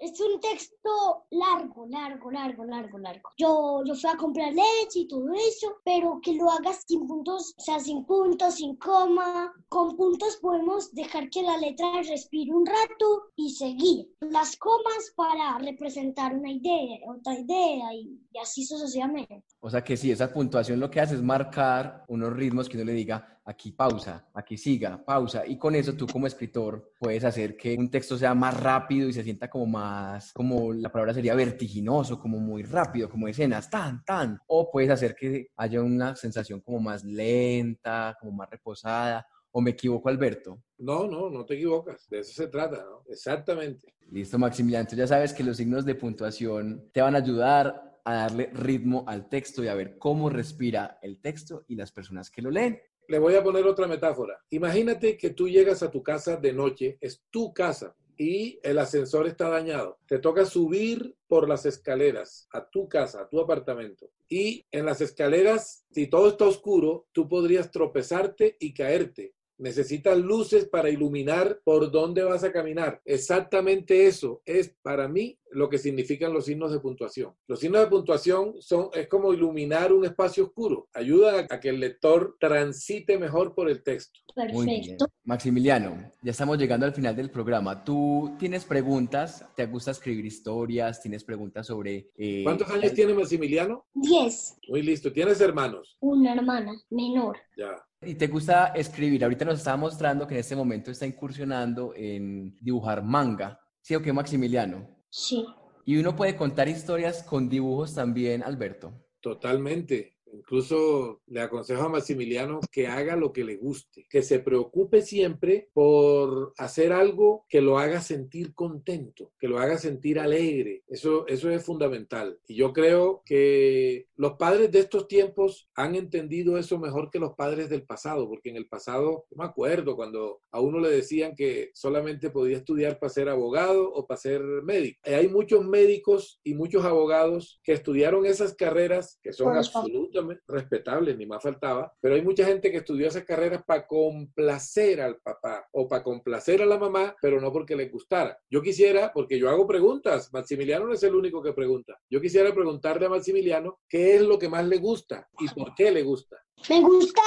es 0.00 0.20
un 0.20 0.40
texto 0.40 1.26
largo, 1.30 1.86
largo, 1.86 2.30
largo, 2.30 2.64
largo, 2.64 2.98
largo. 2.98 3.30
Yo, 3.38 3.82
yo 3.86 3.94
fui 3.94 4.10
a 4.10 4.16
comprar 4.16 4.52
leche 4.52 5.00
y 5.00 5.08
todo 5.08 5.32
eso, 5.32 5.76
pero 5.84 6.20
que 6.20 6.34
lo 6.34 6.50
hagas 6.50 6.82
sin 6.86 7.06
puntos, 7.06 7.54
o 7.56 7.62
sea, 7.62 7.78
sin 7.78 8.04
puntos, 8.04 8.56
sin 8.56 8.76
coma. 8.76 9.52
Con 9.68 9.96
puntos 9.96 10.38
podemos 10.42 10.92
dejar 10.92 11.30
que 11.30 11.42
la 11.42 11.56
letra 11.56 12.02
respire 12.02 12.52
un 12.52 12.66
rato 12.66 13.30
y 13.36 13.54
seguir. 13.54 14.12
Las 14.20 14.56
comas 14.56 15.12
para 15.14 15.56
representar 15.58 16.34
una 16.34 16.50
idea, 16.50 16.98
otra 17.08 17.38
idea 17.38 17.94
y, 17.94 18.20
y 18.32 18.38
así 18.38 18.64
sucesivamente. 18.64 19.44
O 19.60 19.70
sea 19.70 19.84
que 19.84 19.96
sí, 19.96 20.10
esa 20.10 20.32
puntuación 20.32 20.80
lo 20.80 20.90
que 20.90 21.00
hace 21.00 21.14
es 21.14 21.22
marcar 21.22 22.04
unos 22.08 22.32
ritmos 22.32 22.68
que 22.68 22.76
uno 22.76 22.86
le 22.86 22.92
diga, 22.92 23.33
aquí 23.44 23.72
pausa, 23.72 24.26
aquí 24.32 24.56
siga, 24.56 25.04
pausa. 25.04 25.46
Y 25.46 25.58
con 25.58 25.74
eso 25.74 25.94
tú 25.94 26.06
como 26.06 26.26
escritor 26.26 26.92
puedes 26.98 27.24
hacer 27.24 27.56
que 27.56 27.76
un 27.76 27.90
texto 27.90 28.16
sea 28.16 28.34
más 28.34 28.58
rápido 28.58 29.08
y 29.08 29.12
se 29.12 29.22
sienta 29.22 29.48
como 29.48 29.66
más, 29.66 30.32
como 30.32 30.72
la 30.72 30.90
palabra 30.90 31.14
sería 31.14 31.34
vertiginoso, 31.34 32.18
como 32.18 32.38
muy 32.38 32.62
rápido, 32.62 33.08
como 33.08 33.28
escenas, 33.28 33.68
tan, 33.68 34.04
tan. 34.04 34.38
O 34.46 34.70
puedes 34.70 34.90
hacer 34.90 35.14
que 35.14 35.48
haya 35.56 35.82
una 35.82 36.16
sensación 36.16 36.60
como 36.60 36.80
más 36.80 37.04
lenta, 37.04 38.16
como 38.18 38.32
más 38.32 38.48
reposada. 38.50 39.26
¿O 39.56 39.60
me 39.60 39.70
equivoco, 39.70 40.08
Alberto? 40.08 40.64
No, 40.78 41.06
no, 41.06 41.30
no 41.30 41.44
te 41.44 41.54
equivocas. 41.54 42.08
De 42.08 42.20
eso 42.20 42.32
se 42.32 42.48
trata, 42.48 42.78
¿no? 42.78 43.04
Exactamente. 43.06 43.94
Listo, 44.10 44.36
Maximiliano. 44.36 44.80
Entonces 44.80 44.98
ya 44.98 45.06
sabes 45.06 45.32
que 45.32 45.44
los 45.44 45.58
signos 45.58 45.84
de 45.84 45.94
puntuación 45.94 46.90
te 46.92 47.00
van 47.00 47.14
a 47.14 47.18
ayudar 47.18 48.00
a 48.04 48.14
darle 48.14 48.50
ritmo 48.52 49.04
al 49.06 49.28
texto 49.28 49.62
y 49.62 49.68
a 49.68 49.74
ver 49.74 49.96
cómo 49.96 50.28
respira 50.28 50.98
el 51.02 51.20
texto 51.20 51.64
y 51.68 51.76
las 51.76 51.92
personas 51.92 52.30
que 52.30 52.42
lo 52.42 52.50
leen. 52.50 52.80
Le 53.08 53.18
voy 53.18 53.34
a 53.34 53.42
poner 53.42 53.66
otra 53.66 53.86
metáfora. 53.86 54.40
Imagínate 54.50 55.16
que 55.16 55.30
tú 55.30 55.48
llegas 55.48 55.82
a 55.82 55.90
tu 55.90 56.02
casa 56.02 56.36
de 56.36 56.52
noche, 56.52 56.98
es 57.00 57.22
tu 57.30 57.52
casa 57.52 57.94
y 58.16 58.60
el 58.62 58.78
ascensor 58.78 59.26
está 59.26 59.48
dañado. 59.48 59.98
Te 60.06 60.18
toca 60.18 60.44
subir 60.44 61.16
por 61.26 61.48
las 61.48 61.66
escaleras 61.66 62.48
a 62.52 62.68
tu 62.68 62.88
casa, 62.88 63.22
a 63.22 63.28
tu 63.28 63.40
apartamento. 63.40 64.10
Y 64.28 64.64
en 64.70 64.86
las 64.86 65.00
escaleras, 65.00 65.84
si 65.90 66.06
todo 66.06 66.28
está 66.28 66.46
oscuro, 66.46 67.06
tú 67.12 67.28
podrías 67.28 67.70
tropezarte 67.70 68.56
y 68.60 68.72
caerte. 68.72 69.34
Necesitas 69.58 70.18
luces 70.18 70.68
para 70.68 70.90
iluminar 70.90 71.60
por 71.64 71.90
dónde 71.90 72.22
vas 72.22 72.44
a 72.44 72.52
caminar. 72.52 73.00
Exactamente 73.04 74.06
eso 74.06 74.42
es 74.44 74.74
para 74.82 75.08
mí 75.08 75.38
lo 75.54 75.68
que 75.68 75.78
significan 75.78 76.32
los 76.32 76.46
signos 76.46 76.72
de 76.72 76.80
puntuación. 76.80 77.32
Los 77.46 77.60
signos 77.60 77.80
de 77.80 77.86
puntuación 77.86 78.54
son, 78.60 78.88
es 78.92 79.08
como 79.08 79.32
iluminar 79.32 79.92
un 79.92 80.04
espacio 80.04 80.44
oscuro. 80.44 80.88
Ayudan 80.92 81.46
a 81.48 81.60
que 81.60 81.68
el 81.68 81.80
lector 81.80 82.36
transite 82.40 83.18
mejor 83.18 83.54
por 83.54 83.70
el 83.70 83.82
texto. 83.82 84.20
Perfecto. 84.34 85.06
Maximiliano, 85.22 86.10
ya 86.22 86.32
estamos 86.32 86.58
llegando 86.58 86.86
al 86.86 86.92
final 86.92 87.14
del 87.14 87.30
programa. 87.30 87.84
¿Tú 87.84 88.34
tienes 88.38 88.64
preguntas? 88.64 89.46
¿Te 89.54 89.66
gusta 89.66 89.92
escribir 89.92 90.26
historias? 90.26 91.00
¿Tienes 91.00 91.22
preguntas 91.22 91.66
sobre... 91.68 92.10
Eh, 92.16 92.42
¿Cuántos 92.42 92.68
años 92.70 92.92
tiene 92.92 93.14
Maximiliano? 93.14 93.86
Diez. 93.94 94.56
Muy 94.68 94.82
listo. 94.82 95.12
¿Tienes 95.12 95.40
hermanos? 95.40 95.96
Una 96.00 96.34
hermana 96.34 96.72
menor. 96.90 97.38
Ya. 97.56 97.76
¿Y 98.02 98.14
te 98.14 98.26
gusta 98.26 98.66
escribir? 98.68 99.24
Ahorita 99.24 99.44
nos 99.44 99.58
estaba 99.58 99.76
mostrando 99.76 100.26
que 100.26 100.34
en 100.34 100.40
este 100.40 100.56
momento 100.56 100.90
está 100.90 101.06
incursionando 101.06 101.94
en 101.96 102.56
dibujar 102.60 103.02
manga. 103.02 103.60
¿Sí 103.80 103.94
o 103.94 104.02
qué, 104.02 104.12
Maximiliano? 104.12 105.04
Sí. 105.08 105.46
Y 105.86 105.96
uno 105.96 106.16
puede 106.16 106.36
contar 106.36 106.68
historias 106.68 107.22
con 107.22 107.48
dibujos 107.48 107.94
también, 107.94 108.42
Alberto. 108.42 109.06
Totalmente. 109.20 110.13
Incluso 110.34 111.20
le 111.26 111.40
aconsejo 111.40 111.82
a 111.82 111.88
Maximiliano 111.88 112.60
que 112.70 112.86
haga 112.86 113.16
lo 113.16 113.32
que 113.32 113.44
le 113.44 113.56
guste, 113.56 114.06
que 114.10 114.22
se 114.22 114.40
preocupe 114.40 115.02
siempre 115.02 115.68
por 115.72 116.52
hacer 116.58 116.92
algo 116.92 117.44
que 117.48 117.60
lo 117.60 117.78
haga 117.78 118.00
sentir 118.00 118.54
contento, 118.54 119.32
que 119.38 119.48
lo 119.48 119.58
haga 119.58 119.78
sentir 119.78 120.18
alegre. 120.18 120.82
Eso, 120.88 121.26
eso 121.28 121.50
es 121.50 121.64
fundamental. 121.64 122.38
Y 122.46 122.56
yo 122.56 122.72
creo 122.72 123.22
que 123.24 124.06
los 124.16 124.34
padres 124.34 124.70
de 124.72 124.80
estos 124.80 125.08
tiempos 125.08 125.68
han 125.74 125.94
entendido 125.94 126.58
eso 126.58 126.78
mejor 126.78 127.10
que 127.10 127.18
los 127.18 127.34
padres 127.34 127.68
del 127.68 127.84
pasado, 127.84 128.28
porque 128.28 128.50
en 128.50 128.56
el 128.56 128.68
pasado, 128.68 129.26
me 129.34 129.44
acuerdo 129.44 129.96
cuando 129.96 130.40
a 130.50 130.60
uno 130.60 130.80
le 130.80 130.90
decían 130.90 131.34
que 131.34 131.70
solamente 131.74 132.30
podía 132.30 132.56
estudiar 132.56 132.98
para 132.98 133.12
ser 133.12 133.28
abogado 133.28 133.92
o 133.92 134.06
para 134.06 134.20
ser 134.20 134.40
médico. 134.40 135.00
Hay 135.04 135.28
muchos 135.28 135.64
médicos 135.64 136.40
y 136.42 136.54
muchos 136.54 136.84
abogados 136.84 137.60
que 137.62 137.72
estudiaron 137.72 138.26
esas 138.26 138.54
carreras 138.54 139.18
que 139.22 139.32
son 139.32 139.56
absolutamente 139.56 140.23
respetable, 140.46 141.16
ni 141.16 141.26
más 141.26 141.42
faltaba, 141.42 141.92
pero 142.00 142.14
hay 142.14 142.22
mucha 142.22 142.44
gente 142.44 142.70
que 142.70 142.78
estudió 142.78 143.08
esas 143.08 143.24
carreras 143.24 143.62
para 143.64 143.86
complacer 143.86 145.00
al 145.00 145.16
papá 145.18 145.66
o 145.72 145.88
para 145.88 146.02
complacer 146.02 146.62
a 146.62 146.66
la 146.66 146.78
mamá, 146.78 147.16
pero 147.20 147.40
no 147.40 147.52
porque 147.52 147.76
les 147.76 147.90
gustara. 147.90 148.38
Yo 148.50 148.62
quisiera, 148.62 149.12
porque 149.12 149.38
yo 149.38 149.48
hago 149.48 149.66
preguntas, 149.66 150.32
Maximiliano 150.32 150.86
no 150.86 150.94
es 150.94 151.02
el 151.02 151.14
único 151.14 151.42
que 151.42 151.52
pregunta, 151.52 151.98
yo 152.10 152.20
quisiera 152.20 152.54
preguntarle 152.54 153.06
a 153.06 153.10
Maximiliano 153.10 153.80
qué 153.88 154.16
es 154.16 154.22
lo 154.22 154.38
que 154.38 154.48
más 154.48 154.66
le 154.66 154.78
gusta 154.78 155.28
y 155.38 155.48
por 155.48 155.74
qué 155.74 155.90
le 155.90 156.02
gusta. 156.02 156.36
Me 156.68 156.80
gusta 156.80 157.22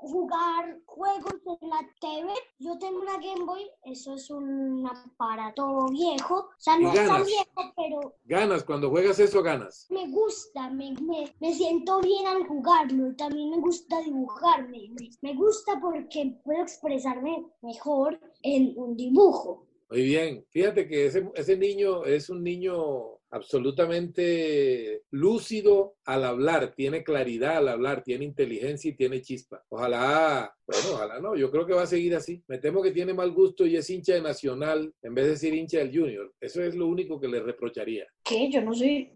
jugar 0.00 0.80
juegos 0.86 1.34
en 1.60 1.68
la 1.68 1.80
TV. 2.00 2.32
Yo 2.58 2.78
tengo 2.78 3.00
una 3.00 3.18
Game 3.18 3.44
Boy, 3.44 3.62
eso 3.84 4.14
es 4.14 4.30
un 4.30 4.86
aparato 4.86 5.86
viejo, 5.90 6.36
o 6.36 6.50
sea, 6.58 6.78
no 6.78 6.92
es 6.92 7.06
tan 7.06 7.24
viejo, 7.24 7.72
pero... 7.76 8.14
Ganas, 8.24 8.64
cuando 8.64 8.90
juegas 8.90 9.18
eso 9.18 9.42
ganas. 9.42 9.86
Me 9.90 10.08
gusta, 10.08 10.70
me, 10.70 10.92
me, 11.02 11.32
me 11.40 11.54
siento 11.54 12.00
bien 12.00 12.26
al 12.26 12.46
jugarlo, 12.46 13.14
también 13.16 13.50
me 13.50 13.58
gusta 13.58 14.00
dibujarme, 14.00 14.90
me, 14.98 15.10
me 15.20 15.34
gusta 15.34 15.78
porque 15.80 16.38
puedo 16.44 16.62
expresarme 16.62 17.46
mejor 17.62 18.18
en 18.42 18.72
un 18.76 18.96
dibujo. 18.96 19.66
Muy 19.90 20.02
bien, 20.02 20.44
fíjate 20.50 20.86
que 20.86 21.06
ese, 21.06 21.28
ese 21.34 21.56
niño 21.56 22.04
es 22.04 22.30
un 22.30 22.42
niño 22.42 23.19
absolutamente 23.30 25.02
lúcido 25.10 25.94
al 26.04 26.24
hablar, 26.24 26.74
tiene 26.74 27.04
claridad 27.04 27.58
al 27.58 27.68
hablar, 27.68 28.02
tiene 28.02 28.24
inteligencia 28.24 28.90
y 28.90 28.96
tiene 28.96 29.22
chispa. 29.22 29.62
Ojalá, 29.68 30.52
bueno, 30.66 30.82
ojalá 30.94 31.20
no, 31.20 31.36
yo 31.36 31.50
creo 31.50 31.66
que 31.66 31.74
va 31.74 31.82
a 31.82 31.86
seguir 31.86 32.14
así. 32.16 32.42
Me 32.48 32.58
temo 32.58 32.82
que 32.82 32.90
tiene 32.90 33.14
mal 33.14 33.30
gusto 33.32 33.66
y 33.66 33.76
es 33.76 33.88
hincha 33.88 34.14
de 34.14 34.22
Nacional 34.22 34.92
en 35.02 35.14
vez 35.14 35.26
de 35.26 35.36
ser 35.36 35.54
hincha 35.54 35.78
del 35.78 35.96
Junior. 35.96 36.32
Eso 36.40 36.62
es 36.62 36.74
lo 36.74 36.86
único 36.86 37.20
que 37.20 37.28
le 37.28 37.40
reprocharía. 37.40 38.06
¿Qué? 38.24 38.50
Yo 38.50 38.62
no 38.62 38.74
soy... 38.74 39.10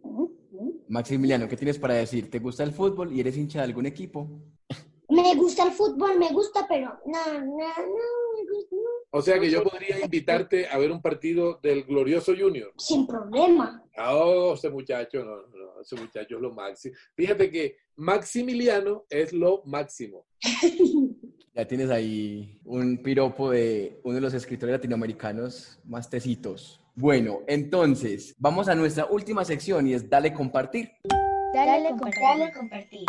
Maximiliano, 0.89 1.49
¿qué 1.49 1.57
tienes 1.57 1.79
para 1.79 1.95
decir? 1.95 2.31
¿Te 2.31 2.39
gusta 2.39 2.63
el 2.63 2.73
fútbol 2.73 3.13
y 3.13 3.21
eres 3.21 3.37
hincha 3.37 3.59
de 3.59 3.65
algún 3.65 3.87
equipo? 3.87 4.29
Me 5.15 5.35
gusta 5.37 5.63
el 5.63 5.71
fútbol, 5.71 6.19
me 6.19 6.29
gusta, 6.31 6.67
pero 6.69 6.99
no, 7.07 7.41
no, 7.41 7.57
no, 7.57 8.57
O 9.13 9.23
sea 9.23 9.39
que 9.39 9.49
yo 9.49 9.63
podría 9.63 10.01
invitarte 10.01 10.67
a 10.67 10.77
ver 10.77 10.91
un 10.91 11.01
partido 11.01 11.61
del 11.63 11.85
glorioso 11.85 12.33
Junior. 12.37 12.73
Sin 12.79 13.07
problema. 13.07 13.85
Oh, 13.97 14.55
ese 14.55 14.71
muchacho, 14.71 15.25
no, 15.25 15.47
no, 15.47 15.81
ese 15.81 15.95
muchacho 15.95 16.35
es 16.35 16.43
lo 16.43 16.53
máximo. 16.53 16.97
Fíjate 17.15 17.49
que 17.49 17.77
Maximiliano 17.95 19.05
es 19.09 19.33
lo 19.33 19.63
máximo. 19.67 20.27
Ya 21.55 21.65
tienes 21.69 21.91
ahí 21.91 22.59
un 22.65 23.01
piropo 23.01 23.53
de 23.53 24.01
uno 24.03 24.17
de 24.17 24.21
los 24.21 24.35
escritores 24.35 24.73
latinoamericanos 24.73 25.79
más 25.85 26.11
tecitos. 26.11 26.83
Bueno, 26.97 27.43
entonces, 27.47 28.35
vamos 28.39 28.67
a 28.67 28.75
nuestra 28.75 29.07
última 29.07 29.45
sección 29.45 29.87
y 29.87 29.95
es 29.95 30.11
Dale 30.11 30.35
compartir. 30.35 30.91
Dale, 31.53 31.91
compartir. 31.91 32.21
Dale 32.21 32.53
compartir 32.53 33.07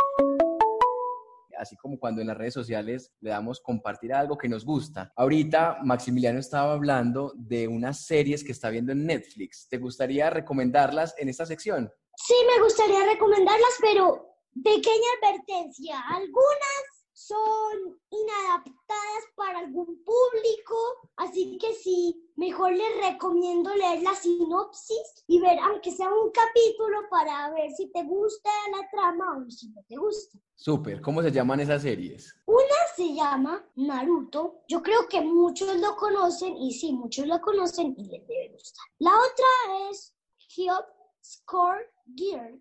así 1.58 1.76
como 1.76 2.00
cuando 2.00 2.22
en 2.22 2.28
las 2.28 2.38
redes 2.38 2.54
sociales 2.54 3.14
le 3.22 3.32
damos 3.32 3.62
compartir 3.62 4.14
algo 4.14 4.38
que 4.38 4.50
nos 4.50 4.66
gusta. 4.66 5.12
Ahorita 5.16 5.80
Maximiliano 5.84 6.40
estaba 6.40 6.74
hablando 6.74 7.34
de 7.36 7.68
unas 7.68 8.06
series 8.06 8.44
que 8.44 8.52
está 8.52 8.70
viendo 8.70 8.92
en 8.92 9.06
Netflix. 9.06 9.68
¿Te 9.70 9.78
gustaría 9.78 10.30
recomendarlas 10.30 11.16
en 11.18 11.30
esta 11.30 11.46
sección? 11.46 11.92
Sí, 12.16 12.36
me 12.48 12.64
gustaría 12.64 13.06
recomendarlas, 13.06 13.78
pero 13.82 14.38
pequeña 14.64 15.08
advertencia. 15.22 16.00
Algunas 16.10 16.95
son 17.16 17.98
inadaptadas 18.10 19.24
para 19.38 19.60
algún 19.60 20.04
público, 20.04 20.76
así 21.16 21.58
que 21.58 21.74
sí, 21.74 22.30
mejor 22.36 22.74
les 22.74 23.12
recomiendo 23.12 23.74
leer 23.74 24.04
la 24.04 24.14
sinopsis 24.14 25.24
y 25.26 25.40
ver, 25.40 25.58
aunque 25.60 25.92
sea 25.92 26.10
un 26.10 26.30
capítulo, 26.32 27.00
para 27.10 27.52
ver 27.52 27.72
si 27.72 27.90
te 27.92 28.04
gusta 28.04 28.50
la 28.70 28.90
trama 28.92 29.38
o 29.38 29.50
si 29.50 29.70
no 29.70 29.82
te 29.88 29.96
gusta. 29.96 30.38
Súper, 30.56 31.02
¿cómo 31.02 31.22
se 31.22 31.32
llaman 31.32 31.62
esas 31.62 31.84
series? 31.84 32.36
Una 32.48 32.76
se 32.98 33.14
llama 33.14 33.66
Naruto, 33.76 34.64
yo 34.68 34.84
creo 34.84 35.08
que 35.08 35.22
muchos 35.22 35.74
lo 35.78 35.96
conocen 35.96 36.58
y 36.58 36.74
sí, 36.74 36.92
muchos 36.92 37.26
lo 37.28 37.40
conocen 37.40 37.96
y 37.98 38.04
les 38.04 38.28
debe 38.28 38.50
gustar. 38.52 38.86
La 39.00 39.12
otra 39.12 39.90
es 39.90 40.14
Hop 40.58 40.86
Score 41.24 41.90
Gear, 42.14 42.60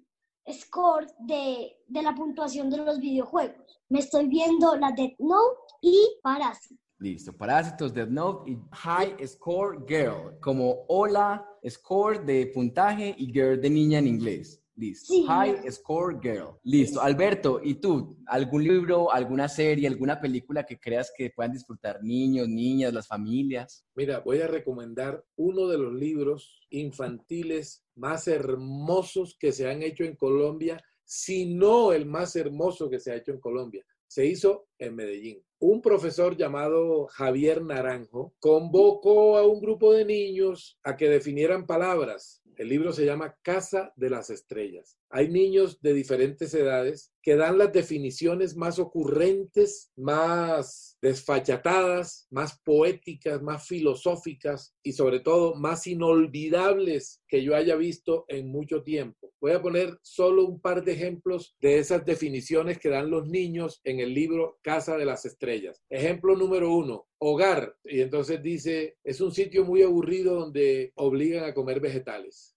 score 0.53 1.07
de, 1.21 1.77
de, 1.87 2.03
la 2.03 2.15
puntuación 2.15 2.71
de 2.71 2.79
los 2.79 2.99
videojuegos. 2.99 3.81
Me 3.89 4.01
estoy 4.01 4.27
viendo 4.29 4.77
la 4.77 4.93
Death 4.93 5.19
Note 5.19 5.59
y 5.83 6.19
Parásito. 6.23 6.81
Listo, 6.99 7.37
Parásitos, 7.37 7.93
Death 7.93 8.09
Note 8.09 8.51
y 8.51 8.59
High 8.73 9.27
Score 9.27 9.85
Girl, 9.87 10.39
como 10.41 10.85
hola, 10.89 11.47
score 11.69 12.25
de 12.25 12.47
puntaje 12.47 13.15
y 13.19 13.27
girl 13.27 13.61
de 13.61 13.69
niña 13.71 13.99
en 13.99 14.07
inglés. 14.07 14.63
Listo. 14.77 15.23
High 15.27 15.71
Score 15.71 16.19
Girl. 16.21 16.59
Listo. 16.65 17.01
Alberto, 17.01 17.61
¿y 17.63 17.75
tú? 17.75 18.17
¿Algún 18.27 18.65
libro, 18.65 19.13
alguna 19.13 19.49
serie, 19.49 19.87
alguna 19.87 20.21
película 20.21 20.67
que 20.67 20.79
creas 20.79 21.13
que 21.17 21.31
puedan 21.31 21.53
disfrutar 21.53 22.03
niños, 22.03 22.49
niñas, 22.49 22.93
las 22.93 23.07
familias? 23.07 23.85
Mira, 23.95 24.21
voy 24.21 24.41
a 24.41 24.49
recomendar 24.49 25.25
uno 25.37 25.69
de 25.69 25.79
los 25.79 25.95
libros 25.95 26.61
infantiles 26.71 27.85
más 27.95 28.27
hermosos 28.27 29.37
que 29.39 29.53
se 29.53 29.71
han 29.71 29.83
hecho 29.83 30.05
en 30.05 30.17
Colombia, 30.17 30.83
si 31.05 31.47
no 31.47 31.93
el 31.93 32.07
más 32.07 32.35
hermoso 32.35 32.91
que 32.91 32.99
se 32.99 33.13
ha 33.13 33.17
hecho 33.17 33.31
en 33.31 33.41
Colombia. 33.41 33.85
Se 34.07 34.27
hizo 34.27 34.69
en 34.79 34.95
Medellín. 34.97 35.43
Un 35.59 35.81
profesor 35.81 36.37
llamado 36.37 37.07
Javier 37.07 37.63
Naranjo 37.63 38.35
convocó 38.39 39.39
a 39.39 39.47
un 39.47 39.61
grupo 39.61 39.93
de 39.93 40.05
niños 40.05 40.79
a 40.83 40.97
que 40.97 41.09
definieran 41.09 41.67
palabras 41.67 42.43
el 42.57 42.69
libro 42.69 42.93
se 42.93 43.05
llama 43.05 43.37
Casa 43.43 43.93
de 43.97 44.11
las 44.11 44.31
Estrellas. 44.31 44.99
Hay 45.16 45.29
niños 45.29 45.81
de 45.81 45.94
diferentes 45.94 46.53
edades 46.55 47.12
que 47.22 47.37
dan 47.37 47.57
las 47.57 47.72
definiciones 47.72 48.57
más 48.57 48.81
ocurrentes, 48.81 49.92
más 49.94 50.98
desfachatadas, 51.00 52.27
más 52.31 52.59
poéticas, 52.64 53.40
más 53.40 53.64
filosóficas 53.64 54.74
y 54.83 54.90
sobre 54.90 55.20
todo 55.20 55.55
más 55.55 55.87
inolvidables 55.87 57.22
que 57.29 57.44
yo 57.44 57.55
haya 57.55 57.77
visto 57.77 58.24
en 58.27 58.48
mucho 58.48 58.83
tiempo. 58.83 59.33
Voy 59.40 59.53
a 59.53 59.62
poner 59.62 59.96
solo 60.03 60.46
un 60.46 60.61
par 60.61 60.83
de 60.83 60.94
ejemplos 60.94 61.55
de 61.61 61.79
esas 61.79 62.05
definiciones 62.05 62.81
que 62.81 62.88
dan 62.88 63.09
los 63.09 63.29
niños 63.29 63.81
en 63.85 64.00
el 64.00 64.12
libro 64.12 64.59
Casa 64.62 64.96
de 64.96 65.05
las 65.05 65.24
Estrellas. 65.27 65.81
Ejemplo 65.90 66.35
número 66.35 66.74
uno, 66.74 67.07
hogar. 67.18 67.77
Y 67.85 68.00
entonces 68.00 68.42
dice, 68.42 68.96
es 69.05 69.20
un 69.20 69.31
sitio 69.31 69.64
muy 69.64 69.83
aburrido 69.83 70.35
donde 70.40 70.92
obligan 70.96 71.44
a 71.44 71.55
comer 71.55 71.79
vegetales. 71.79 72.54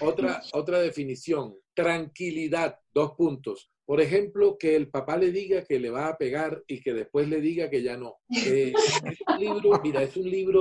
Otra, 0.00 0.42
otra 0.52 0.80
definición, 0.80 1.56
tranquilidad, 1.74 2.78
dos 2.92 3.12
puntos. 3.12 3.70
Por 3.88 4.02
ejemplo, 4.02 4.58
que 4.58 4.76
el 4.76 4.90
papá 4.90 5.16
le 5.16 5.32
diga 5.32 5.64
que 5.64 5.78
le 5.78 5.88
va 5.88 6.08
a 6.08 6.18
pegar 6.18 6.62
y 6.66 6.82
que 6.82 6.92
después 6.92 7.26
le 7.26 7.40
diga 7.40 7.70
que 7.70 7.82
ya 7.82 7.96
no. 7.96 8.18
Eh, 8.44 8.74
es 9.06 9.18
un 9.26 9.40
libro, 9.40 9.80
mira, 9.82 10.02
es 10.02 10.14
un 10.14 10.28
libro. 10.28 10.60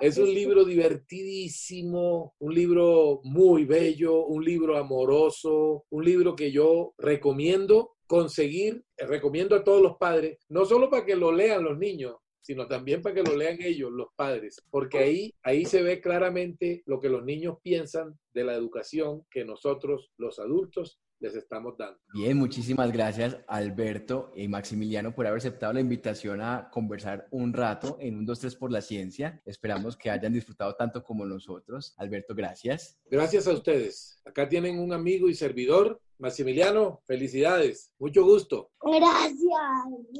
Es 0.00 0.18
un 0.18 0.32
libro 0.32 0.64
divertidísimo, 0.64 2.34
un 2.38 2.54
libro 2.54 3.20
muy 3.24 3.64
bello, 3.64 4.24
un 4.26 4.44
libro 4.44 4.76
amoroso, 4.76 5.84
un 5.90 6.04
libro 6.04 6.36
que 6.36 6.52
yo 6.52 6.94
recomiendo 6.96 7.96
conseguir, 8.06 8.84
recomiendo 8.96 9.56
a 9.56 9.64
todos 9.64 9.82
los 9.82 9.96
padres, 9.96 10.38
no 10.48 10.64
solo 10.64 10.88
para 10.88 11.04
que 11.04 11.16
lo 11.16 11.30
lean 11.32 11.64
los 11.64 11.76
niños, 11.76 12.16
sino 12.48 12.66
también 12.66 13.02
para 13.02 13.14
que 13.14 13.22
lo 13.22 13.36
lean 13.36 13.58
ellos, 13.60 13.92
los 13.92 14.08
padres, 14.16 14.64
porque 14.70 14.96
ahí, 14.96 15.34
ahí 15.42 15.66
se 15.66 15.82
ve 15.82 16.00
claramente 16.00 16.82
lo 16.86 16.98
que 16.98 17.10
los 17.10 17.22
niños 17.22 17.58
piensan 17.62 18.18
de 18.32 18.42
la 18.42 18.54
educación 18.54 19.26
que 19.30 19.44
nosotros, 19.44 20.12
los 20.16 20.38
adultos, 20.38 20.98
les 21.20 21.34
estamos 21.34 21.76
dando. 21.76 21.98
Bien, 22.12 22.36
muchísimas 22.36 22.92
gracias 22.92 23.36
Alberto 23.46 24.32
y 24.36 24.48
Maximiliano 24.48 25.14
por 25.14 25.26
haber 25.26 25.38
aceptado 25.38 25.72
la 25.72 25.80
invitación 25.80 26.40
a 26.40 26.68
conversar 26.72 27.26
un 27.30 27.52
rato 27.52 27.96
en 28.00 28.16
un 28.18 28.26
2-3 28.26 28.56
por 28.58 28.70
la 28.70 28.80
ciencia. 28.80 29.40
Esperamos 29.44 29.96
que 29.96 30.10
hayan 30.10 30.32
disfrutado 30.32 30.74
tanto 30.76 31.02
como 31.02 31.24
nosotros. 31.26 31.94
Alberto, 31.98 32.34
gracias. 32.34 32.98
Gracias 33.10 33.46
a 33.46 33.52
ustedes. 33.52 34.20
Acá 34.24 34.48
tienen 34.48 34.78
un 34.78 34.92
amigo 34.92 35.28
y 35.28 35.34
servidor. 35.34 36.00
Maximiliano, 36.18 37.00
felicidades. 37.06 37.92
Mucho 37.98 38.24
gusto. 38.24 38.70
Gracias. 38.82 39.38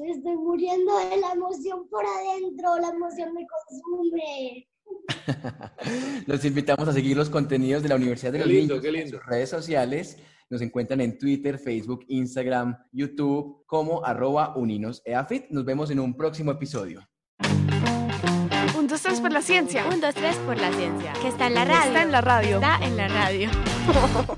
Me 0.01 0.11
estoy 0.13 0.37
muriendo 0.37 0.97
de 0.99 1.17
la 1.17 1.33
emoción 1.33 1.89
por 1.89 2.05
adentro. 2.07 2.79
La 2.81 2.91
emoción 2.91 3.35
me 3.35 3.45
consume. 3.47 4.69
Los 6.27 6.45
invitamos 6.45 6.89
a 6.89 6.93
seguir 6.93 7.17
los 7.17 7.29
contenidos 7.29 7.83
de 7.83 7.89
la 7.89 7.97
Universidad 7.97 8.33
de 8.33 8.39
qué 8.39 8.45
los 8.45 8.53
lindo, 8.55 8.75
Niños 8.75 8.83
qué 8.83 8.89
en 8.89 8.95
lindo. 8.95 9.19
sus 9.19 9.27
redes 9.27 9.51
sociales. 9.51 10.19
Nos 10.51 10.63
encuentran 10.63 11.01
en 11.01 11.19
Twitter, 11.19 11.59
Facebook, 11.59 12.05
Instagram, 12.09 12.77
YouTube 12.93 13.65
como 13.67 14.05
arroba 14.05 14.57
uninoseafit. 14.57 15.51
Nos 15.51 15.65
vemos 15.65 15.91
en 15.91 16.01
un 16.01 16.17
próximo 16.17 16.53
episodio. 16.53 17.07
Un, 18.79 18.87
dos, 18.87 19.03
tres 19.03 19.21
por 19.21 19.33
la 19.33 19.43
ciencia. 19.43 19.87
Un, 19.87 20.01
dos, 20.01 20.15
tres 20.15 20.37
por 20.47 20.57
la 20.59 20.73
ciencia. 20.73 21.13
Que 21.21 21.29
está 21.29 21.49
en 21.49 21.55
la 21.55 21.65
radio. 21.65 21.87
Está 21.89 22.03
en 22.03 22.13
la 22.13 22.21
radio. 22.21 22.57
Está 22.57 22.79
en 22.87 22.97
la 22.97 23.09
radio. 23.09 23.51